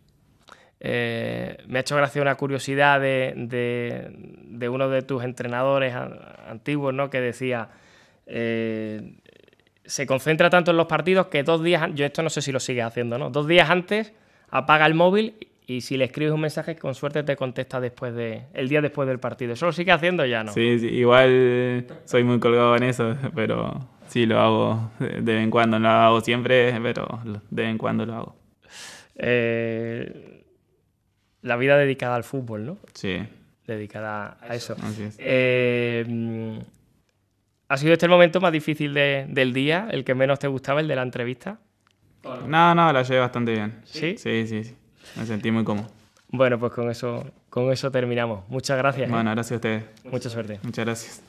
Eh, 0.86 1.56
me 1.66 1.78
ha 1.78 1.80
hecho 1.80 1.96
gracia 1.96 2.20
una 2.20 2.34
curiosidad 2.34 3.00
de, 3.00 3.32
de, 3.36 4.68
uno 4.68 4.90
de 4.90 5.00
tus 5.00 5.24
entrenadores 5.24 5.94
antiguos, 6.46 6.92
¿no? 6.92 7.08
Que 7.08 7.22
decía, 7.22 7.70
se 8.26 10.06
concentra 10.06 10.50
tanto 10.50 10.72
en 10.72 10.76
los 10.76 10.86
partidos 10.86 11.28
que 11.28 11.42
dos 11.42 11.62
días, 11.62 11.88
yo 11.94 12.04
esto 12.04 12.22
no 12.22 12.28
sé 12.28 12.42
si 12.42 12.52
lo 12.52 12.60
sigue 12.60 12.82
haciendo, 12.82 13.16
¿no? 13.18 13.30
Dos 13.30 13.46
días 13.46 13.70
antes 13.70 14.12
apaga 14.50 14.86
el 14.86 14.94
móvil 14.94 15.34
y 15.66 15.80
si 15.80 15.96
le 15.96 16.04
escribes 16.04 16.32
un 16.32 16.42
mensaje, 16.42 16.76
con 16.76 16.94
suerte 16.94 17.22
te 17.22 17.36
contesta 17.36 17.80
después 17.80 18.14
de, 18.14 18.42
el 18.52 18.68
día 18.68 18.82
después 18.82 19.08
del 19.08 19.18
partido. 19.18 19.54
¿Eso 19.54 19.66
lo 19.66 19.72
sigue 19.72 19.92
haciendo 19.92 20.26
ya, 20.26 20.44
no? 20.44 20.52
Sí, 20.52 20.78
sí, 20.78 20.88
igual 20.88 21.86
soy 22.04 22.24
muy 22.24 22.38
colgado 22.38 22.76
en 22.76 22.82
eso, 22.82 23.16
pero 23.34 23.88
sí 24.08 24.26
lo 24.26 24.40
hago 24.40 24.90
de 24.98 25.20
vez 25.20 25.42
en 25.42 25.50
cuando. 25.50 25.78
No 25.78 25.88
lo 25.88 25.94
hago 25.94 26.20
siempre, 26.20 26.78
pero 26.82 27.20
de 27.24 27.62
vez 27.62 27.70
en 27.70 27.78
cuando 27.78 28.04
lo 28.04 28.14
hago. 28.14 28.36
Eh, 29.16 30.33
la 31.44 31.56
vida 31.56 31.76
dedicada 31.78 32.16
al 32.16 32.24
fútbol, 32.24 32.66
¿no? 32.66 32.78
Sí. 32.94 33.18
Dedicada 33.66 34.36
a 34.40 34.54
eso. 34.54 34.74
Así 34.82 35.04
es. 35.04 35.16
Eh, 35.18 36.58
¿Ha 37.68 37.76
sido 37.76 37.92
este 37.94 38.06
el 38.06 38.10
momento 38.10 38.40
más 38.40 38.52
difícil 38.52 38.92
de- 38.94 39.26
del 39.28 39.52
día, 39.52 39.88
el 39.90 40.04
que 40.04 40.14
menos 40.14 40.38
te 40.38 40.48
gustaba, 40.48 40.80
el 40.80 40.88
de 40.88 40.96
la 40.96 41.02
entrevista? 41.02 41.58
No, 42.46 42.74
no, 42.74 42.92
la 42.92 43.02
llevé 43.02 43.20
bastante 43.20 43.52
bien. 43.52 43.80
¿Sí? 43.84 44.16
Sí, 44.18 44.46
sí, 44.46 44.64
sí. 44.64 44.74
Me 45.16 45.24
sentí 45.26 45.50
muy 45.50 45.64
cómodo. 45.64 45.86
Bueno, 46.28 46.58
pues 46.58 46.72
con 46.72 46.90
eso, 46.90 47.24
con 47.48 47.70
eso 47.72 47.90
terminamos. 47.90 48.48
Muchas 48.48 48.76
gracias. 48.78 49.08
¿eh? 49.08 49.12
Bueno, 49.12 49.30
gracias 49.30 49.52
a 49.52 49.54
ustedes. 49.56 49.84
Mucha 50.04 50.28
suerte. 50.30 50.58
Muchas 50.62 50.84
gracias. 50.84 51.22